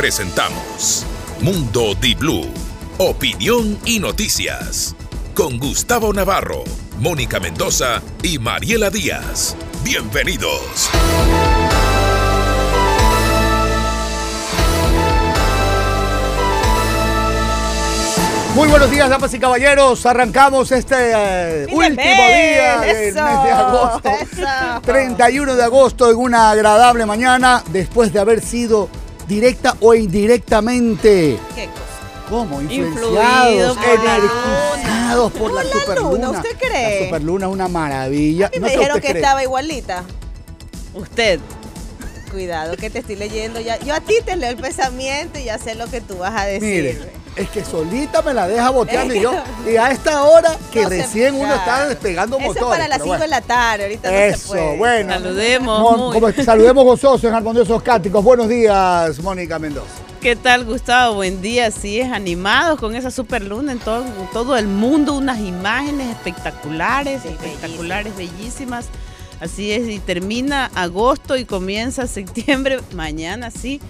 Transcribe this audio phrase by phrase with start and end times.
[0.00, 1.04] presentamos
[1.42, 2.48] Mundo Di Blue,
[2.96, 4.96] opinión y noticias.
[5.34, 6.64] Con Gustavo Navarro,
[7.00, 9.54] Mónica Mendoza y Mariela Díaz.
[9.84, 10.88] Bienvenidos.
[18.54, 20.06] Muy buenos días, damas y caballeros.
[20.06, 24.08] Arrancamos este eh, último mes, día del eso, mes de agosto.
[24.08, 24.80] eso.
[24.80, 28.88] 31 de agosto en una agradable mañana después de haber sido
[29.30, 31.38] directa o indirectamente.
[31.54, 32.28] ¿Qué cosa?
[32.28, 32.60] ¿Cómo?
[32.60, 36.30] Influenciados, por la energizados por la Por la superluna.
[36.30, 37.00] ¿usted cree?
[37.00, 38.46] La superluna es una maravilla.
[38.46, 39.22] A mí No me sé, dijeron ¿usted que cree?
[39.22, 40.04] estaba igualita.
[40.94, 41.40] Usted.
[42.30, 43.60] Cuidado, que te estoy leyendo.
[43.60, 46.34] Ya, yo a ti te leo el pensamiento y ya sé lo que tú vas
[46.40, 46.84] a decir.
[46.84, 46.98] Mire,
[47.36, 49.32] es que solita me la deja boteando y yo.
[49.70, 52.66] Y a esta hora que No recién uno está despegando Eso motores.
[52.66, 53.22] es para las pero 5 bueno.
[53.22, 54.76] de la tarde, ahorita no se Eso, puede.
[54.78, 55.12] bueno.
[55.12, 55.80] Saludemos.
[55.80, 58.24] Mon- muy- como- saludemos gozosos, armoniosos cáticos.
[58.24, 59.86] Buenos días, Mónica Mendoza.
[60.20, 61.14] ¿Qué tal, Gustavo?
[61.14, 61.70] Buen día.
[61.70, 65.14] Sí, es animados con esa super luna en todo, en todo el mundo.
[65.14, 68.86] Unas imágenes espectaculares, Sí, espectaculares, bellísimas.
[69.40, 73.80] Así es, y termina agosto y comienza septiembre, mañana, sí.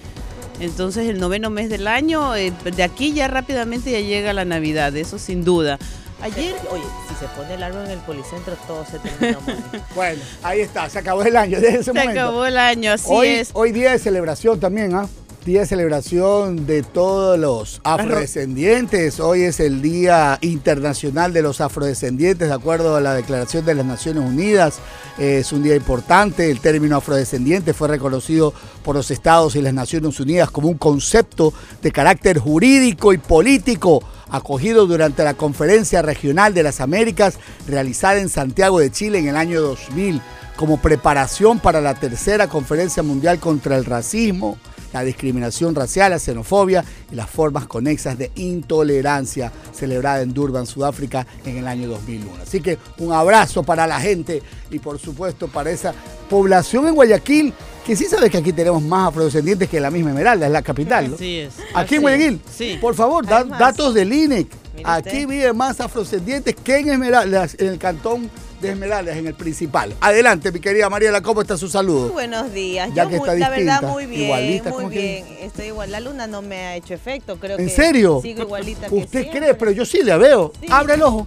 [0.61, 4.94] Entonces, el noveno mes del año, eh, de aquí ya rápidamente ya llega la Navidad,
[4.97, 5.78] eso sin duda.
[6.22, 9.39] Ayer, Oye, si se pone el árbol en el policentro, todo se termina.
[9.94, 11.56] Bueno, ahí está, se acabó el año.
[11.61, 12.11] Desde ese se momento.
[12.20, 13.50] acabó el año, así hoy, es.
[13.55, 15.08] hoy día de celebración también, ¿ah?
[15.51, 19.19] Día de celebración de todos los afrodescendientes.
[19.19, 23.84] Hoy es el Día Internacional de los Afrodescendientes, de acuerdo a la Declaración de las
[23.84, 24.79] Naciones Unidas.
[25.19, 26.53] Es un día importante.
[26.53, 31.53] El término afrodescendiente fue reconocido por los Estados y las Naciones Unidas como un concepto
[31.83, 38.29] de carácter jurídico y político acogido durante la Conferencia Regional de las Américas realizada en
[38.29, 40.23] Santiago de Chile en el año 2000
[40.61, 44.59] como preparación para la tercera Conferencia Mundial contra el Racismo,
[44.92, 51.27] la discriminación racial, la xenofobia y las formas conexas de intolerancia celebrada en Durban, Sudáfrica
[51.45, 52.30] en el año 2001.
[52.42, 55.95] Así que un abrazo para la gente y por supuesto para esa
[56.29, 57.52] población en Guayaquil
[57.86, 61.08] que sí sabe que aquí tenemos más afrodescendientes que la misma Esmeralda, es la capital.
[61.11, 61.14] ¿no?
[61.17, 61.55] Así es.
[61.74, 62.40] Aquí en Guayaquil.
[62.56, 62.79] Sí.
[62.80, 64.48] Por favor, da- datos del INEC.
[64.84, 68.30] Aquí viven más afrodescendientes que en Esmeraldas, en el cantón
[68.61, 69.95] de Esmeraldas, en el principal.
[70.01, 72.11] Adelante, mi querida Mariela, ¿cómo está su saludo?
[72.11, 72.91] Buenos días.
[72.95, 75.25] Ya Yo que muy- está la verdad muy bien, igualita, muy bien.
[75.41, 75.91] Estoy igual.
[75.91, 78.21] La luna no me ha hecho efecto, creo ¿En que serio?
[78.23, 79.55] sigo igualita ¿Usted cree?
[79.55, 80.53] Pero yo sí la veo.
[80.61, 80.67] Sí.
[80.71, 81.27] Abre el ojo.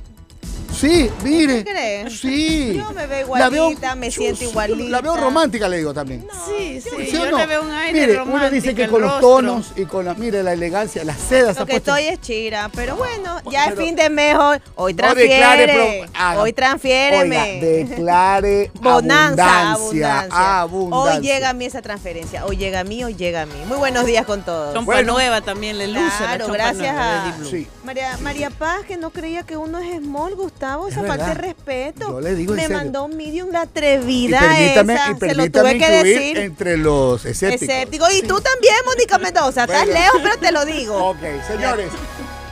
[0.84, 1.60] Sí, mire.
[1.60, 2.10] ¿Usted cree?
[2.10, 2.74] Sí.
[2.78, 4.90] Yo me veo La veo- igualita, me siento Chus, igualita.
[4.90, 6.28] La veo romántica, le digo también.
[6.46, 7.38] Sí, sí, ¿Sí yo no?
[7.38, 8.38] le veo un aire Mire, romántico.
[8.38, 11.58] uno dice que con los tonos y con la, mire, la elegancia, las sedas.
[11.58, 14.94] Lo que puesto- estoy es chira, pero bueno, ya Pero- es fin de mes hoy.
[14.94, 16.06] Transfiere.
[16.38, 17.38] hoy transfiéreme.
[17.40, 20.20] Oiga, declare Bonanza, abundancia.
[20.20, 20.60] abundancia.
[20.60, 21.16] abundancia.
[21.18, 22.46] Hoy llega a mí esa transferencia.
[22.46, 23.54] Hoy llega a mí, hoy llega a mí.
[23.68, 24.74] Muy buenos días con todos.
[24.74, 25.14] Chompa Bueno.
[25.14, 26.02] nueva también le luce.
[26.20, 27.36] la Claro, gracias nueva a-.
[27.50, 27.68] Sí.
[27.86, 31.34] María, María Paz, que no creía que uno es small, Gustavo, Es esa falta de
[31.36, 32.08] respeto.
[32.10, 32.78] Yo le digo en Me serio.
[32.78, 35.04] mandó un medium la Y atrevida permítame, esa.
[35.04, 36.38] y Se lo permítame tuve que decir.
[36.38, 37.70] entre los escépticos.
[37.76, 38.06] Escéptico.
[38.12, 39.64] Y tú también, Mónica Mendoza.
[39.64, 41.10] Estás lejos, pero te lo digo.
[41.10, 41.88] Ok, señores.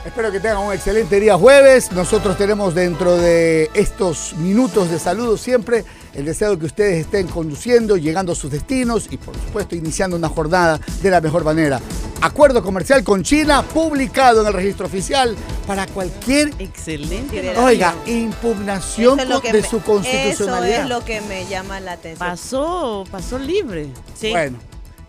[0.04, 1.92] Espero que tengan un excelente día jueves.
[1.92, 7.28] Nosotros tenemos dentro de estos minutos de saludo siempre el deseo de que ustedes estén
[7.28, 11.80] conduciendo, llegando a sus destinos y por supuesto iniciando una jornada de la mejor manera.
[12.20, 15.36] Acuerdo comercial con China publicado en el registro oficial
[15.68, 17.56] para cualquier, Excelente.
[17.58, 20.74] Oiga, impugnación es de me- su constitucionalidad.
[20.74, 22.28] Eso es lo que me llama la atención.
[22.28, 23.88] Pasó, pasó libre.
[24.20, 24.30] Sí.
[24.30, 24.58] Bueno,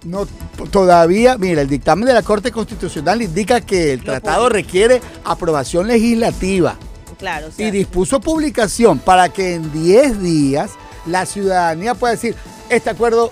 [0.06, 0.26] no
[0.72, 6.78] todavía, mira, el dictamen de la Corte Constitucional indica que el tratado requiere aprobación legislativa
[7.18, 10.72] Claro, o sea, y dispuso publicación para que en 10 días
[11.06, 12.36] la ciudadanía pueda decir,
[12.70, 13.32] este acuerdo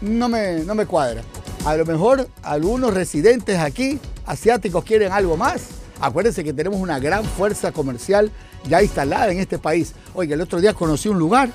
[0.00, 1.22] no me, no me cuadra.
[1.64, 5.62] A lo mejor algunos residentes aquí, asiáticos, quieren algo más.
[6.00, 8.30] Acuérdense que tenemos una gran fuerza comercial
[8.68, 9.94] ya instalada en este país.
[10.14, 11.50] Oiga, el otro día conocí un lugar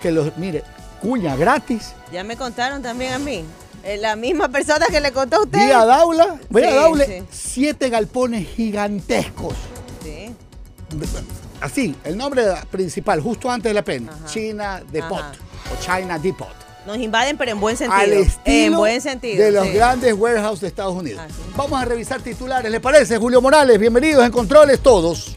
[0.00, 0.62] que los, mire,
[1.00, 1.92] cuña gratis.
[2.12, 3.44] ya me contaron también a mí.
[3.84, 5.58] Eh, La misma persona que le contó a usted.
[5.58, 7.24] Vía Daula, vía Sí, Daule, sí.
[7.30, 9.54] siete galpones gigantescos.
[10.02, 10.34] Sí.
[11.60, 14.26] Así, el nombre principal, justo antes de la pena, Ajá.
[14.26, 15.32] China Depot Ajá.
[15.72, 16.48] o China Depot.
[16.86, 18.00] Nos invaden, pero en buen sentido.
[18.00, 19.44] Al estilo en buen sentido.
[19.44, 19.72] de los sí.
[19.74, 21.20] grandes warehouses de Estados Unidos.
[21.22, 21.34] Así.
[21.56, 23.18] Vamos a revisar titulares, ¿les parece?
[23.18, 25.36] Julio Morales, bienvenidos en Controles todos.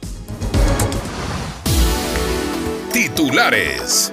[2.94, 4.12] Titulares.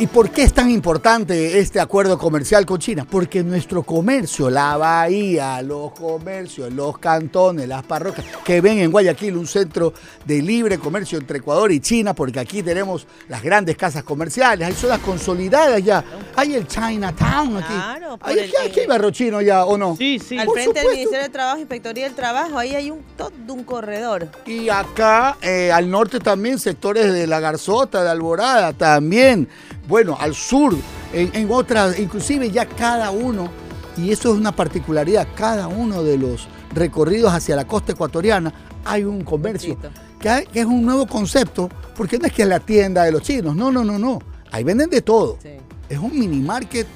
[0.00, 3.04] ¿Y por qué es tan importante este acuerdo comercial con China?
[3.10, 9.36] Porque nuestro comercio, la bahía, los comercios, los cantones, las parroquias, que ven en Guayaquil
[9.36, 9.92] un centro
[10.24, 14.74] de libre comercio entre Ecuador y China, porque aquí tenemos las grandes casas comerciales, hay
[14.74, 16.04] zonas consolidadas ya,
[16.36, 17.74] hay el Chinatown aquí.
[17.74, 19.96] Claro, por Hay, el- aquí hay barrio chino ya, ¿o no?
[19.96, 20.38] Sí, sí.
[20.38, 20.90] Al Por frente del.
[20.90, 24.28] Ministerio de Trabajo, Inspectoría del Trabajo, ahí hay un todo un corredor.
[24.46, 29.48] Y acá, eh, al norte también, sectores de La Garzota, de Alborada, también.
[29.88, 30.76] Bueno, al sur,
[31.12, 33.48] en, en otras, inclusive ya cada uno,
[33.96, 38.52] y eso es una particularidad, cada uno de los recorridos hacia la costa ecuatoriana
[38.84, 39.76] hay un comercio,
[40.20, 43.54] que, es un nuevo concepto, porque no es que es la tienda de los chinos,
[43.54, 44.18] no, no, no, no.
[44.50, 45.36] Ahí venden de todo.
[45.42, 45.50] Sí.
[45.88, 46.86] Es un mini market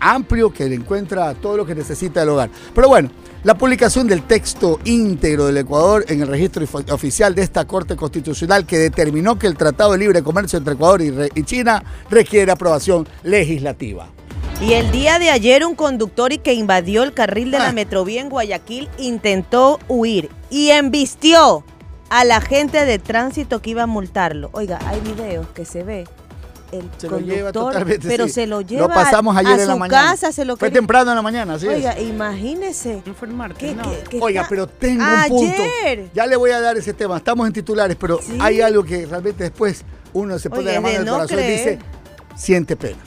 [0.00, 2.50] amplio que le encuentra todo lo que necesita el hogar.
[2.74, 3.10] Pero bueno,
[3.44, 8.66] la publicación del texto íntegro del Ecuador en el registro oficial de esta Corte Constitucional
[8.66, 14.08] que determinó que el Tratado de Libre Comercio entre Ecuador y, China requiere aprobación legislativa.
[14.60, 17.66] Y el día de ayer un conductor y que invadió el carril de Ah.
[17.66, 21.64] la Metrovía en Guayaquil intentó huir y embistió
[22.10, 24.50] a la gente de tránsito que iba a multarlo.
[24.52, 26.08] Oiga, hay videos que se ve
[26.72, 28.08] el Se lo conductor, lleva totalmente.
[28.08, 28.32] pero sí.
[28.32, 30.10] se lo lleva Lo pasamos a- ayer a en la su mañana.
[30.10, 31.64] casa, se lo Fue quería- temprano en la mañana, es.
[31.64, 33.02] Oiga, imagínese.
[33.06, 33.82] No fue el martes, que- no.
[33.90, 35.62] que- que Oiga, está- pero tengo un punto.
[35.84, 36.10] Ayer.
[36.14, 37.16] Ya le voy a dar ese tema.
[37.16, 38.36] Estamos en titulares, pero Sí.
[38.40, 41.38] hay algo que realmente después uno se pone Oye, la mano en el no corazón
[41.38, 41.58] y creer.
[41.58, 41.78] dice,
[42.36, 42.98] siente pena.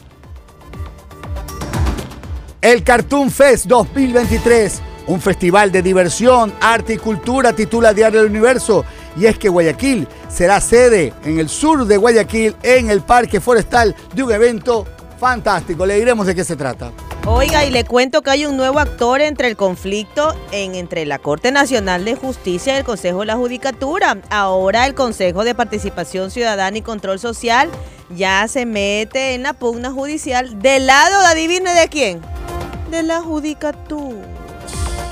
[2.62, 8.86] El Cartoon Fest 2023, un festival de diversión, arte y cultura, titula Diario del Universo.
[9.18, 13.96] Y es que Guayaquil será sede en el sur de Guayaquil, en el Parque Forestal,
[14.14, 14.86] de un evento
[15.20, 15.86] fantástico.
[15.86, 16.92] Le diremos de qué se trata.
[17.28, 21.20] Oiga, y le cuento que hay un nuevo actor entre el conflicto en, entre la
[21.20, 24.18] Corte Nacional de Justicia y el Consejo de la Judicatura.
[24.32, 27.70] Ahora el Consejo de Participación Ciudadana y Control Social
[28.10, 32.22] ya se mete en la pugna judicial del lado, adivine de quién,
[32.90, 34.28] de la Judicatura.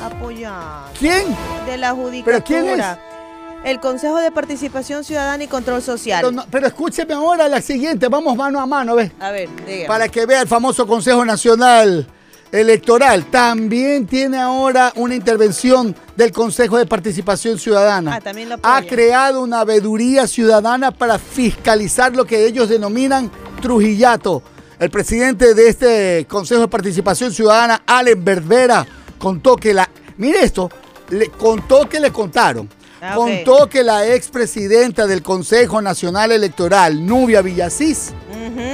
[0.03, 0.91] Apoyar.
[0.97, 1.35] ¿Quién?
[1.67, 2.43] De la Judicatura.
[2.43, 3.08] ¿Pero quién es?
[3.63, 6.21] El Consejo de Participación Ciudadana y Control Social.
[6.21, 9.11] Pero, no- pero escúcheme ahora la siguiente, vamos mano a mano, ¿ves?
[9.19, 9.85] A ver, dígame.
[9.85, 12.07] para que vea el famoso Consejo Nacional
[12.51, 13.25] Electoral.
[13.25, 18.15] También tiene ahora una intervención del Consejo de Participación Ciudadana.
[18.15, 18.89] Ah, también lo ha apoya.
[18.89, 23.29] creado una veeduría ciudadana para fiscalizar lo que ellos denominan
[23.61, 24.41] Trujillato.
[24.79, 28.87] El presidente de este Consejo de Participación Ciudadana, Allen Berbera,
[29.19, 29.87] contó que la...
[30.17, 30.71] Mire esto,
[31.09, 32.69] le contó que le contaron.
[33.01, 38.13] Ah, contó que la expresidenta del Consejo Nacional Electoral, Nubia Villasís,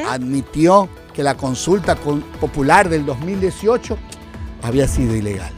[0.08, 3.98] admitió que la consulta con- popular del 2018
[4.64, 5.52] había sido ilegal.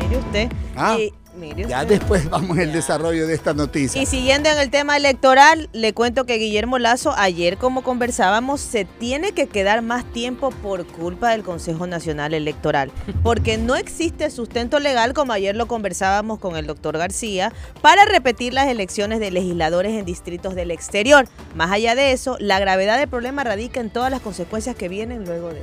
[0.00, 0.48] Mire usted.
[0.76, 1.12] Ah, Y-
[1.42, 1.98] mire Ya usted.
[1.98, 4.00] después vamos en el desarrollo de esta noticia.
[4.00, 8.84] Y siguiendo en el tema electoral, le cuento que Guillermo Lazo, ayer como conversábamos, se
[8.84, 12.92] tiene que quedar más tiempo por culpa del Consejo Nacional Electoral,
[13.22, 18.54] porque no existe sustento legal, como ayer lo conversábamos con el doctor García, para repetir
[18.54, 21.26] las elecciones de legisladores en distritos del exterior.
[21.54, 25.24] Más allá de eso, la gravedad del problema radica en todas las consecuencias que vienen
[25.24, 25.62] luego de...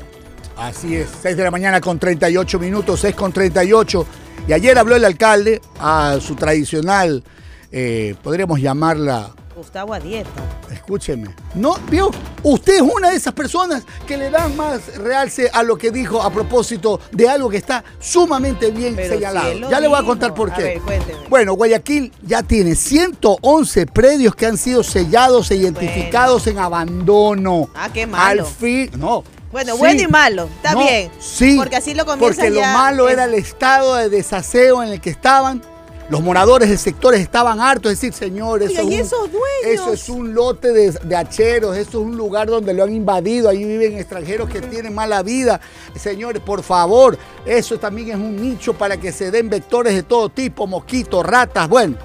[0.57, 4.05] Así es, 6 de la mañana con 38 minutos, 6 con 38.
[4.49, 7.23] Y ayer habló el alcalde a su tradicional,
[7.71, 10.41] eh, podríamos llamarla, Gustavo Adieta.
[10.71, 11.75] escúcheme, ¿no?
[11.91, 12.09] ¿Vio?
[12.41, 16.19] Usted es una de esas personas que le dan más realce a lo que dijo
[16.23, 19.53] a propósito de algo que está sumamente bien Pero señalado.
[19.53, 20.63] si ya le voy a contar por A qué.
[20.63, 21.19] ver, cuénteme.
[21.29, 27.69] Bueno, Guayaquil ya tiene 111 predios que han sido sellados e identificados en abandono.
[27.75, 28.41] Ah, qué malo.
[28.41, 29.23] Al fin, no.
[29.51, 29.79] Bueno, sí.
[29.79, 31.11] bueno y malo, está No, bien.
[31.19, 31.55] Sí.
[31.57, 35.09] Porque así lo comienza Porque lo malo era el estado de desaseo en el que
[35.09, 35.61] estaban.
[36.09, 39.43] Los moradores de sectores estaban hartos, es decir, señores, eso, ¿y es un- esos dueños?
[39.81, 43.47] eso es un lote de, de hacheros, eso es un lugar donde lo han invadido,
[43.47, 45.61] ahí viven extranjeros que tienen mala vida.
[45.95, 47.15] Señores, por favor,
[47.45, 51.69] eso también es un nicho para que se den vectores de todo tipo, mosquitos, ratas,
[51.69, 51.95] bueno,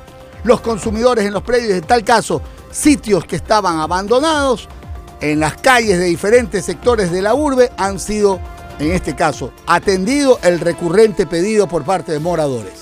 [0.44, 4.68] los consumidores en los predios, en tal caso, sitios que estaban abandonados
[5.32, 8.40] en las calles de diferentes sectores de la urbe han sido,
[8.78, 12.72] en este caso, atendido el recurrente pedido por parte de moradores.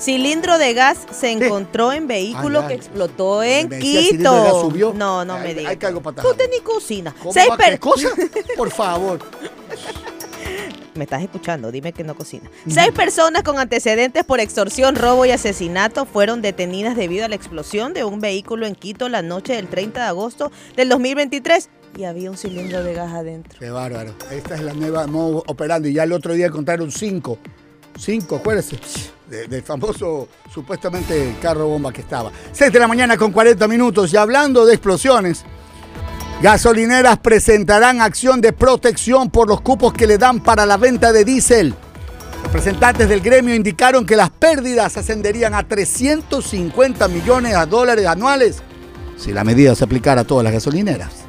[0.00, 4.32] Cilindro de gas se encontró en vehículo Ay, que explotó en Me decía, ¿el cilindro
[4.32, 4.60] de gas Quito.
[4.62, 4.92] subió?
[4.96, 5.76] No, no Ay, me digas.
[5.76, 6.56] caigo patas Tú te arriba.
[6.58, 7.14] ni cocina.
[7.20, 7.56] ¿Cómo Seis va?
[7.56, 8.08] per- ¿Qué cosa?
[8.56, 9.20] Por favor.
[10.94, 12.50] Me estás escuchando, dime que no cocina.
[12.68, 17.94] Seis personas con antecedentes por extorsión, robo y asesinato fueron detenidas debido a la explosión
[17.94, 22.30] de un vehículo en Quito la noche del 30 de agosto del 2023 y había
[22.30, 23.58] un cilindro de gas adentro.
[23.58, 24.14] Qué bárbaro.
[24.30, 25.88] Esta es la nueva modo operando.
[25.88, 27.38] Y ya el otro día encontraron cinco.
[27.98, 28.78] Cinco, acuérdense.
[29.28, 32.30] de- del famoso, supuestamente, carro bomba que estaba.
[32.52, 34.12] 6 de la mañana con 40 minutos.
[34.12, 35.44] Y hablando de explosiones,
[36.42, 41.24] Gasolineras presentarán acción de protección por los cupos que le dan para la venta de
[41.24, 41.74] diésel.
[42.44, 48.62] Representantes del gremio indicaron que las pérdidas ascenderían a 350 millones de dólares anuales
[49.16, 51.21] si la medida se aplicara a todas las gasolineras.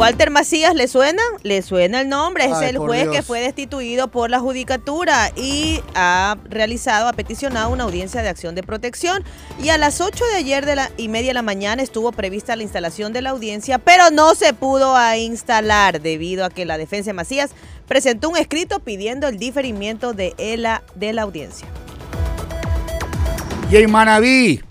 [0.00, 4.30] Walter Macías le suena, le suena el nombre, es el juez que fue destituido por
[4.30, 9.22] la judicatura y ha realizado, ha peticionado una audiencia de acción de protección.
[9.62, 12.56] Y a las 8 de ayer de la y media de la mañana estuvo prevista
[12.56, 17.10] la instalación de la audiencia, pero no se pudo instalar debido a que la defensa
[17.10, 17.50] de Macías
[17.86, 21.68] presentó un escrito pidiendo el diferimiento de la, de la audiencia.
[23.70, 24.62] Y en Manaví,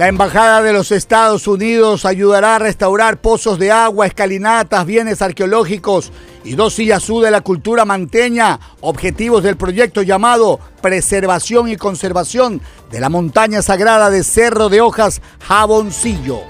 [0.00, 6.10] la Embajada de los Estados Unidos ayudará a restaurar pozos de agua, escalinatas, bienes arqueológicos
[6.42, 12.62] y dos sillas U de la cultura manteña, objetivos del proyecto llamado Preservación y Conservación
[12.90, 16.44] de la montaña sagrada de Cerro de Hojas, Jaboncillo.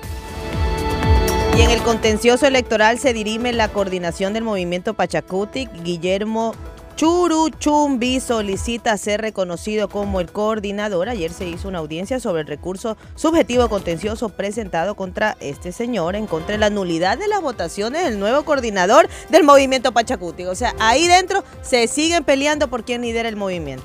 [1.59, 6.55] Y en el contencioso electoral se dirime la coordinación del movimiento Pachacutic, Guillermo
[6.97, 11.09] Churuchumbi solicita ser reconocido como el coordinador.
[11.09, 16.27] Ayer se hizo una audiencia sobre el recurso subjetivo contencioso presentado contra este señor en
[16.27, 20.45] contra de la nulidad de las votaciones del nuevo coordinador del movimiento Pachacuti.
[20.45, 23.85] O sea, ahí dentro se siguen peleando por quién lidera el movimiento.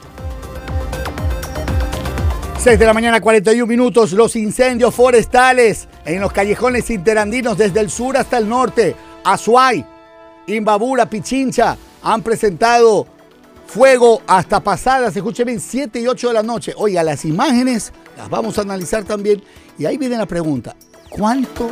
[2.65, 4.11] 6 de la mañana, 41 minutos.
[4.11, 8.95] Los incendios forestales en los callejones interandinos desde el sur hasta el norte.
[9.23, 9.85] Azuay,
[10.47, 13.07] Imbabura, Pichincha, han presentado
[13.65, 16.73] fuego hasta pasadas, escuchen bien, 7 y 8 de la noche.
[16.77, 19.43] Oiga, las imágenes las vamos a analizar también.
[19.79, 20.75] Y ahí viene la pregunta,
[21.09, 21.71] ¿cuántos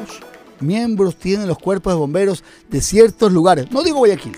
[0.59, 3.71] miembros tienen los cuerpos de bomberos de ciertos lugares?
[3.71, 4.35] No digo Guayaquil.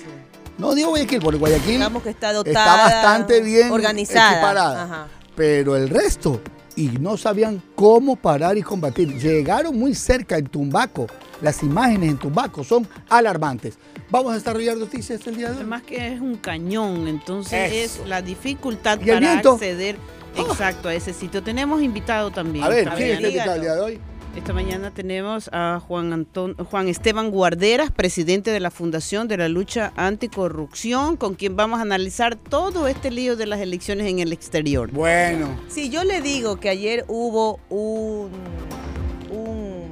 [0.58, 5.08] No digo Guayaquil, porque Guayaquil que está, bastante bien organizada.
[5.34, 6.42] Pero el resto,
[6.76, 9.18] y no sabían cómo parar y combatir.
[9.18, 11.08] Llegaron muy cerca en Tumbaco.
[11.42, 13.78] Las imágenes en Tumbaco son alarmantes.
[14.10, 15.58] Vamos a desarrollar noticias el día de hoy.
[15.60, 19.98] Además que es un cañón, entonces es la dificultad para acceder
[20.38, 20.42] ah.
[20.42, 21.44] exacto a ese sitio.
[21.44, 22.64] Tenemos invitado también.
[22.64, 24.00] A ver, ¿quién está invitado el día de hoy?
[24.36, 26.28] Esta mañana tenemos a Juan,
[26.70, 31.84] Juan Esteban Guarderas, presidente de la Fundación de la Lucha Anticorrupción, con quien vamos a
[31.84, 34.92] analizar todo este lío de las elecciones en el exterior.
[34.92, 35.58] Bueno.
[35.70, 38.30] Si yo le digo que ayer hubo un,
[39.32, 39.86] un,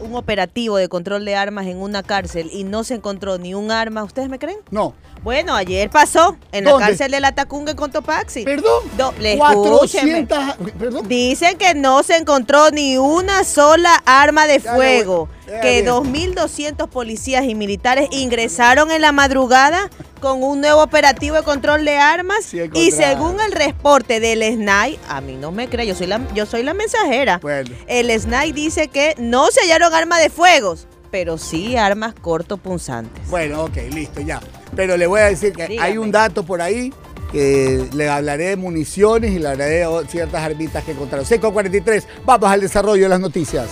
[0.00, 3.70] un operativo de control de armas en una cárcel y no se encontró ni un
[3.70, 4.58] arma, ¿ustedes me creen?
[4.70, 4.94] No.
[5.26, 8.44] Bueno, ayer pasó en la cárcel de la Tacunga en Cotopaxi.
[8.44, 8.84] ¿Perdón?
[8.96, 10.38] Do, 400...
[10.78, 11.08] ¿Perdón?
[11.08, 15.28] Dicen que no se encontró ni una sola arma de fuego.
[15.62, 19.90] que 2.200 policías y militares ingresaron en la madrugada
[20.20, 22.54] con un nuevo operativo de control de armas.
[22.54, 26.46] y según el reporte del SNAI, a mí no me cree, yo soy la, yo
[26.46, 27.40] soy la mensajera.
[27.88, 33.28] El SNAI dice que no se hallaron armas de fuegos pero sí armas cortopunzantes.
[33.30, 34.40] Bueno, ok, listo, ya.
[34.74, 36.92] Pero le voy a decir que hay un dato por ahí
[37.32, 41.26] que le hablaré de municiones y le hablaré de ciertas armitas que encontraron.
[41.26, 43.68] Seco 43, vamos al desarrollo de las noticias.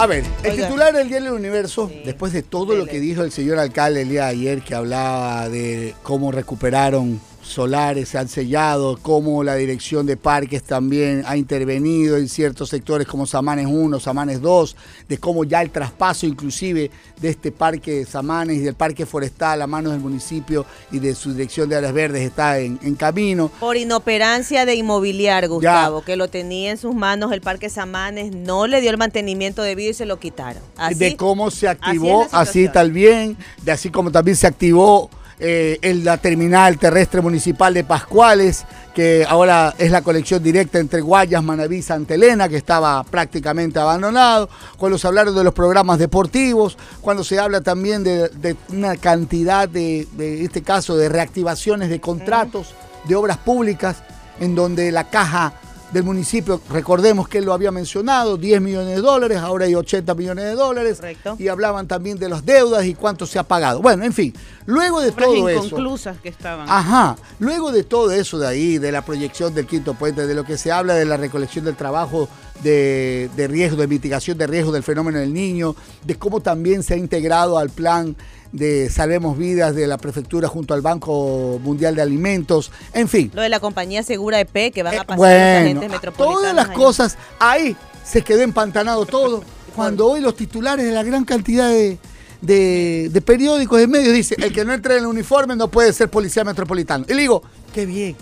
[0.00, 3.30] A ver, el titular del Diario del Universo, después de todo lo que dijo el
[3.30, 8.98] señor alcalde el día de ayer, que hablaba de cómo recuperaron solares se han sellado,
[9.02, 14.40] cómo la dirección de parques también ha intervenido en ciertos sectores como Samanes 1, Samanes
[14.40, 14.76] 2,
[15.08, 16.90] de cómo ya el traspaso inclusive
[17.20, 21.32] de este parque Samanes y del parque forestal a manos del municipio y de su
[21.32, 23.50] dirección de áreas verdes está en, camino.
[23.60, 28.66] Por inoperancia de inmobiliar, Gustavo, que lo tenía en sus manos el parque Samanes, no
[28.66, 30.62] le dio el mantenimiento debido y se lo quitaron.
[30.94, 35.10] de cómo se activó, así, así también, de así como también se activó
[35.42, 41.00] eh, en la terminal terrestre municipal de Pascuales, que ahora es la colección directa entre
[41.00, 45.98] Guayas, Manaví y Santa Elena, que estaba prácticamente abandonado, cuando se hablaron de los programas
[45.98, 52.00] deportivos, cuando se habla también de, una cantidad de, de, este caso, de reactivaciones de
[52.00, 52.74] contratos
[53.08, 54.02] de obras públicas,
[54.40, 55.54] en donde la caja
[55.92, 60.14] del municipio, recordemos que él lo había mencionado, 10 millones de dólares, ahora hay 80
[60.14, 60.96] millones de dólares.
[60.96, 61.36] Correcto.
[61.38, 63.82] Y hablaban también de las deudas y cuánto se ha pagado.
[63.82, 64.34] Bueno, en fin,
[64.66, 65.64] luego de todo eso.
[65.64, 66.66] inconclusas que estaban.
[66.68, 70.44] Ajá, luego de todo eso de ahí, de la proyección del quinto puente, de lo
[70.44, 72.28] que se habla de la recolección del trabajo
[72.62, 75.74] de, de riesgo, de mitigación de riesgo del fenómeno del niño,
[76.04, 78.16] de cómo también se ha integrado al plan
[78.52, 83.30] de Salvemos Vidas de la prefectura junto al Banco Mundial de Alimentos, en fin.
[83.34, 86.40] Lo de la compañía segura EP que van a eh, pasar los agentes metropolitanos.
[86.40, 89.44] Todas las cosas, ahí se quedó empantanado todo.
[89.76, 91.98] Cuando hoy los titulares de la gran cantidad de,
[92.40, 95.92] de, de periódicos, de medios, dice, el que no entre en el uniforme no puede
[95.92, 97.04] ser policía metropolitano.
[97.08, 98.16] Y le digo, qué bien,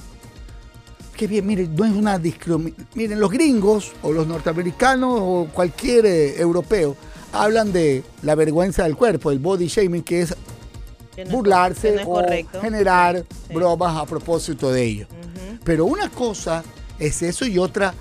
[1.19, 2.87] qué bien, miren, no es una discriminación.
[2.95, 6.97] Miren, los gringos o los norteamericanos o cualquier eh, europeo
[7.33, 10.35] hablan de la vergüenza del cuerpo, el body shaming, que es
[11.29, 13.55] burlarse que no es o generar Sí.
[13.55, 15.07] bromas a propósito de ello.
[15.65, 16.63] Pero una cosa
[17.01, 17.93] es eso y otra,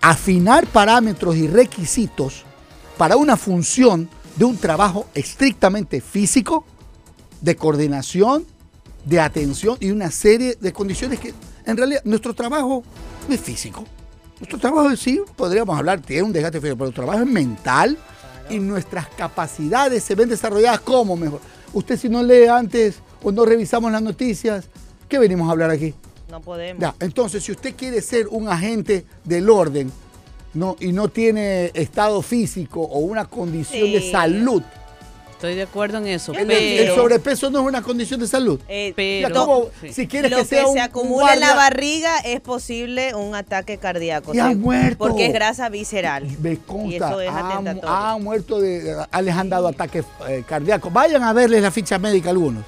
[0.00, 2.42] afinar parámetros y requisitos
[2.98, 6.64] para una función de un trabajo estrictamente físico,
[7.40, 8.44] de coordinación,
[9.04, 11.32] de atención y una serie de condiciones que
[11.66, 12.82] en realidad nuestro trabajo
[13.28, 13.84] no es físico.
[14.38, 17.98] Nuestro trabajo sí, podríamos hablar, tiene un desgaste físico, pero el trabajo es mental
[18.48, 21.40] y nuestras capacidades se ven desarrolladas como mejor.
[21.72, 24.66] Usted si no lee antes o no revisamos las noticias,
[25.08, 25.94] ¿qué venimos a hablar aquí?
[26.30, 26.80] No podemos.
[26.80, 29.90] Ya, entonces, si usted quiere ser un agente del orden
[30.54, 34.62] no, y no tiene estado físico o una condición de salud,
[35.36, 36.94] Estoy de acuerdo en eso, el, el pero...
[36.94, 38.58] sobrepeso no es una condición de salud.
[38.68, 39.70] Eh, Pero-.
[39.92, 43.14] Si quieres lo que que, sea un, se un acumula en la barriga es posible
[43.14, 44.34] un ataque cardíaco.
[44.34, 44.96] Y han sí, muerto.
[44.96, 46.26] Porque es grasa visceral.
[46.40, 47.94] Me y consta, eso es han, atentatorio.
[47.94, 50.90] han muerto, de, les han dado ataques eh, cardíacos.
[50.90, 52.64] Vayan a verles la ficha médica a algunos.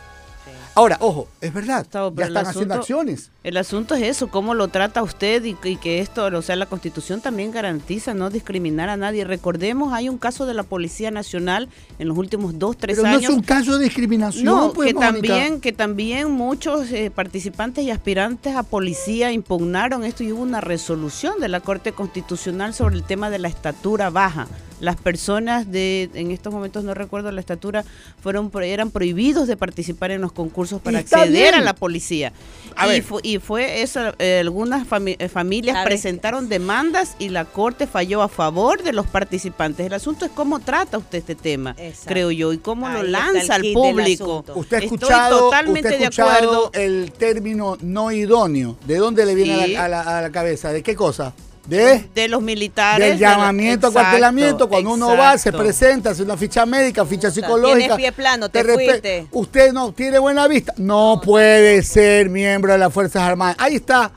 [0.79, 3.31] Ahora, ojo, es verdad, Gustavo, ya están haciendo asunto- acciones.
[3.43, 6.67] El asunto es eso, cómo lo trata usted y, y que esto, o sea, la
[6.67, 9.25] Constitución también garantiza no discriminar a nadie.
[9.25, 11.69] Recordemos, hay un caso de la Policía Nacional
[11.99, 13.31] en los últimos dos, tres Pero no años.
[13.33, 15.13] es un caso de discriminación, No, pues, que Mónica.
[15.15, 20.61] también, que también muchos eh, participantes y aspirantes a policía impugnaron esto y hubo una
[20.61, 24.47] resolución de la Corte Constitucional sobre el tema de la estatura baja.
[24.81, 27.85] Las personas de, en estos momentos no recuerdo la estatura,
[28.23, 32.33] fueron pro- eran prohibidos de participar en los concursos para acceder a la policía.
[32.77, 37.45] A y, fu- y fue eso, eh, algunas fami- eh, familias presentaron demandas y la
[37.45, 39.85] Corte falló a favor de los participantes.
[39.87, 42.09] El asunto es cómo trata usted este tema, Exacto.
[42.11, 44.45] creo yo, y cómo lo Ahí lanza al público.
[44.55, 46.71] Usted ha Estoy escuchado, totalmente usted ha de acuerdo.
[46.75, 48.77] el término no idóneo.
[48.87, 49.75] ¿De dónde le viene Sí.
[49.77, 50.73] a, la, a la- a la cabeza?
[50.73, 51.35] ¿De qué cosa?
[51.69, 53.07] De de los militares.
[53.07, 54.69] del de llamamiento a exacto, cuartelamiento.
[54.69, 57.97] Cuando uno va, se presenta, hace una ficha médica, ficha Tienes psicológica.
[57.97, 59.27] pie plano, te repente, fuiste.
[59.33, 60.73] Usted no tiene buena vista.
[60.79, 63.57] No puede ser miembro de las Fuerzas Armadas.
[63.59, 64.13] Ahí está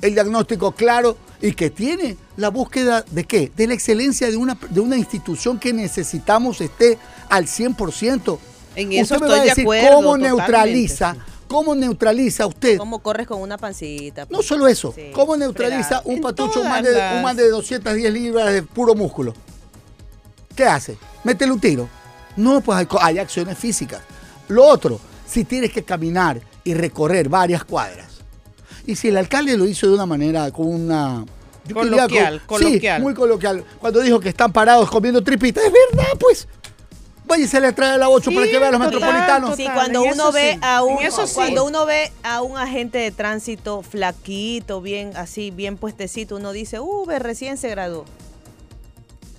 [0.00, 3.52] el diagnóstico claro y que tiene la búsqueda de qué?
[3.54, 8.38] De la excelencia de una, de una institución que necesitamos esté al 100%.
[8.76, 11.20] En eso usted me estoy va a de decir acuerdo, cómo neutraliza, sí.
[11.48, 14.26] Cómo neutraliza usted ¿Cómo corres con una pancita?
[14.30, 17.48] no solo eso, Sí, ¿cómo neutraliza un patucho un man, todas de, un man de
[17.48, 19.34] 210 libras de puro músculo?
[20.56, 20.96] ¿Qué hace?
[21.22, 21.88] Métele un tiro.
[22.36, 24.00] No, pues hay, acciones físicas.
[24.48, 28.06] Lo otro, si tienes que caminar y recorrer varias cuadras.
[28.86, 31.24] Y si el alcalde lo hizo de una manera, con una...
[31.66, 33.02] yo diría Coloquial, sí, coloquial.
[33.02, 33.64] muy coloquial.
[33.78, 36.48] Cuando dijo que están parados comiendo tripitas, es verdad, pues.
[37.26, 39.56] Váyase a traer la 8 Sí, para que vean los total, metropolitanos.
[39.56, 41.34] Sí, Total, cuando en uno ve sí, a un sí.
[41.34, 46.78] cuando uno ve a un agente de tránsito flaquito, bien así, bien puestecito, uno dice,
[46.78, 48.04] "Uh, recién se graduó."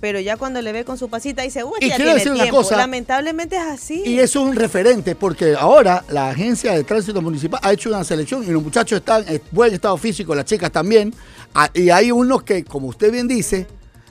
[0.00, 2.32] Pero ya cuando le ve con su pasita dice, "Uy, Y ya quiero tiene decir
[2.32, 2.76] una tiempo." cosa.
[2.76, 4.02] Lamentablemente es así.
[4.04, 8.04] Y eso es un referente, porque ahora la agencia de tránsito municipal ha hecho una
[8.04, 11.12] selección y los muchachos están en buen estado físico, las chicas también.
[11.54, 13.66] Ah, Y hay unos que, como usted bien dice,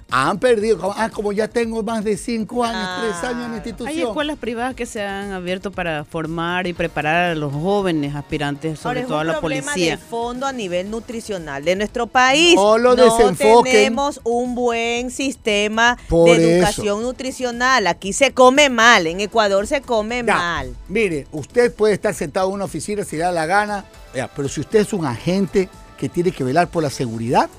[0.09, 0.77] han perdido.
[0.77, 3.89] como- Ah, como ya tengo más de cinco años, tres años en la institución.
[3.89, 8.79] Hay escuelas privadas que se han abierto para formar y preparar a los jóvenes aspirantes,
[8.79, 9.97] sobre Ahora, es todo a la problema policía.
[9.97, 12.55] de fondo a nivel nutricional de nuestro país.
[12.55, 13.73] No lo desenfoquen.
[13.73, 16.49] tenemos un buen sistema Por de eso.
[16.55, 17.87] educación nutricional.
[17.87, 20.75] Aquí se come mal, en Ecuador se come Ya, mal.
[20.87, 24.47] Mire, usted puede estar sentado en una oficina si le da la gana, ya, pero
[24.47, 25.67] si usted es un agente
[25.97, 27.49] que tiene que velar por la seguridad,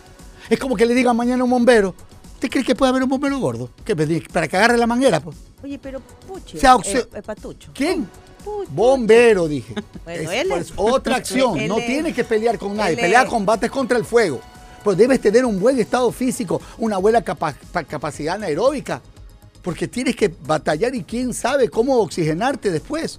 [0.49, 1.95] es como que le digan mañana a un bombero,
[2.39, 3.69] ¿usted cree que puede haber un bombero gordo?
[3.85, 3.97] ¿Qué,
[4.33, 5.19] para que agarre la manguera?
[5.19, 5.37] Pues?
[5.63, 7.73] Oye, pero puche, O sea, o sea- eh, eh, patucho.
[7.75, 8.09] ¿Quién?
[8.45, 9.75] Puch, Bombero, dije.
[10.05, 11.59] Bueno, es él pues, es- otra acción.
[11.69, 12.97] No es- tiene que pelear con nadie.
[12.97, 14.41] Pelea es- combates contra el fuego.
[14.85, 19.03] Pero debes tener un buen estado físico, una buena capa- pa- capacidad anaeróbica.
[19.63, 23.19] Porque tienes que batallar y quién sabe cómo oxigenarte después.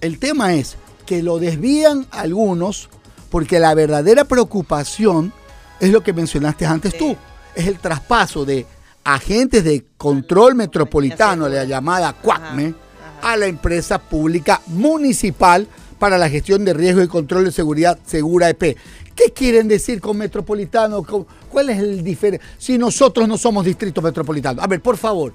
[0.00, 2.88] El tema es que lo desvían algunos
[3.30, 5.32] porque la verdadera preocupación
[5.80, 7.16] es lo que mencionaste antes tú.
[7.60, 8.66] Es el traspaso de
[9.04, 12.74] agentes de control metropolitano, la llamada CUACME,
[13.22, 15.66] a la empresa pública municipal
[15.98, 18.76] para la gestión de riesgo y control de seguridad Segura EP.
[19.14, 21.02] ¿Qué quieren decir con metropolitano?
[21.02, 22.48] ¿Con- ¿Cuál es el diferencia?
[22.58, 24.62] Si nosotros no somos distrito metropolitano.
[24.62, 25.34] A ver, por favor.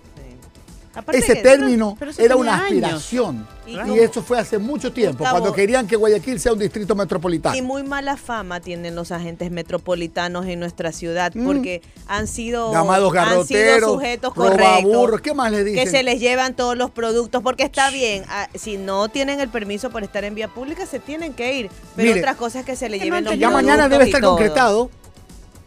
[0.96, 2.64] Aparte ese que- término pero era una años.
[2.64, 3.48] aspiración.
[3.68, 7.56] Y eso fue hace mucho tiempo, Gustavo, cuando querían que Guayaquil sea un distrito metropolitano.
[7.56, 11.46] Y muy mala fama tienen los agentes metropolitanos en nuestra ciudad Mm.
[11.46, 15.22] porque han sido, Llamados han sido garroteros, sujetos correctos.
[15.22, 15.84] ¿qué más le dicen?
[15.84, 19.50] Que se les llevan todos los productos, porque está bien, ah, si no tienen el
[19.50, 21.70] permiso por estar en vía pública, se tienen que ir.
[21.96, 24.06] Pero Mire, otra cosa es que se les no lleven han los ya mañana debe
[24.06, 24.32] estar todo.
[24.32, 24.90] concretado.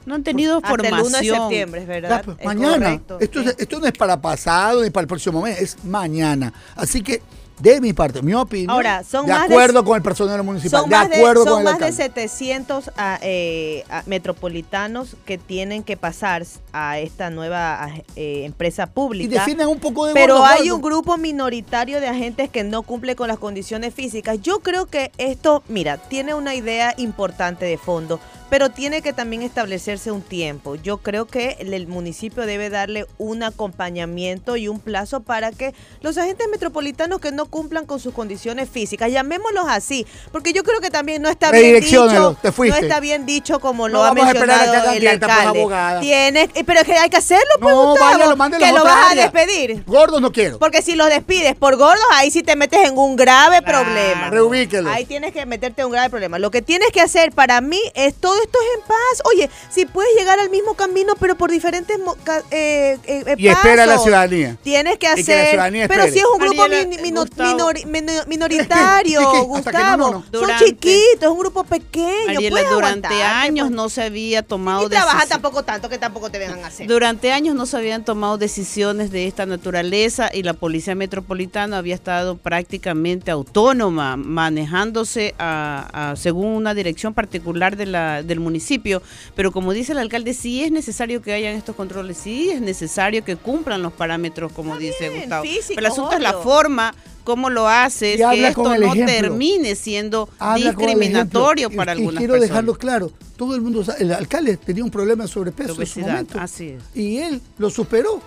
[0.09, 0.99] No han tenido Hasta formación.
[0.99, 2.09] el 1 de septiembre, verdad.
[2.11, 2.73] Ya, pues, Es mañana.
[2.87, 3.49] correcto, Esto, sí.
[3.51, 6.53] es- esto no es para pasado ni para el próximo mes, es mañana.
[6.75, 7.21] Así que,
[7.61, 10.81] de mi parte, mi opinión, Ahora, son de más de- acuerdo con el personal municipal,
[10.83, 12.05] Son de más, de, acuerdo son con el más de alcalde.
[12.29, 18.85] 700 ah, eh, ah, metropolitanos que tienen que pasar a esta nueva ah, eh, empresa
[18.85, 19.35] Y pública.
[19.41, 20.77] defienden un poco de Pero gordo, hay gordo.
[20.77, 24.41] un grupo minoritario de agentes que no cumple con las condiciones físicas.
[24.41, 29.43] Yo creo que esto, mira, tiene una idea importante de fondo, pero tiene que también
[29.43, 30.75] establecerse un tiempo.
[30.75, 36.19] Yo creo que el, municipio debe darle un acompañamiento y un plazo para que los
[36.19, 40.91] agentes metropolitanos que no cumplan con sus condiciones físicas, llamémoslos así, porque yo creo que
[40.91, 42.81] también no está bien dicho, te fuiste.
[42.81, 44.99] no está bien dicho como lo No ha vamos a esperar a que mencionado el
[44.99, 45.61] pues, alcalde.
[45.61, 46.01] abogada.
[46.01, 48.73] Tienes, eh, pero es que hay que hacerlo, pues, No, Gustavo, vaya, lo que a
[48.73, 49.85] lo vas a despedir.
[49.87, 50.59] Gordo no quiero.
[50.59, 54.31] Porque si los despides por gordos, ahí sí te metes en un grave problema.
[54.31, 54.93] Reubíquelos.
[54.93, 56.39] Ahí tienes que meterte en un grave problema.
[56.39, 59.23] Lo que tienes que hacer para mí es todo esto es en paz.
[59.25, 63.35] Oye, si puedes llegar al mismo camino, pero por diferentes mo- ca- eh, eh, eh,
[63.39, 64.57] Y espera a la ciudadanía.
[64.63, 65.51] Tienes que Y que la hacer.
[65.51, 67.87] ciudadanía pero si es un grupo Mariela, min- minori-
[68.29, 70.25] minoritario, Es que- es que hasta que no, Gustavo.
[70.33, 70.41] no.
[70.41, 72.41] Son chiquitos, es un grupo pequeño.
[72.51, 73.77] Puedes durante años pues.
[73.77, 76.87] no se había tomado Y trabajar decisi- tampoco tanto que tampoco te vengan a hacer.
[76.87, 81.95] Durante años no se habían tomado decisiones de esta naturaleza y la Policía Metropolitana había
[81.95, 89.03] estado prácticamente autónoma, manejándose a- a- según una dirección particular de la, del municipio.
[89.35, 93.25] Pero como dice el alcalde, sí es necesario que hayan estos controles, sí es necesario
[93.25, 95.43] que cumplan los parámetros, como dice bien, Gustavo.
[95.43, 98.75] físicos, Pero el asunto es la forma, cómo lo haces, Y que habla esto con
[98.75, 99.15] el no ejemplo.
[99.15, 102.51] termine siendo Habla discriminatorio para Y- y algunas quiero personas.
[102.51, 103.13] dejarlo claro.
[103.37, 106.13] Todo el mundo sabe, el alcalde tenía un problema de sobrepeso De en su obesidad,
[106.13, 106.41] momento.
[106.41, 106.83] así es.
[106.95, 108.21] Y él lo superó.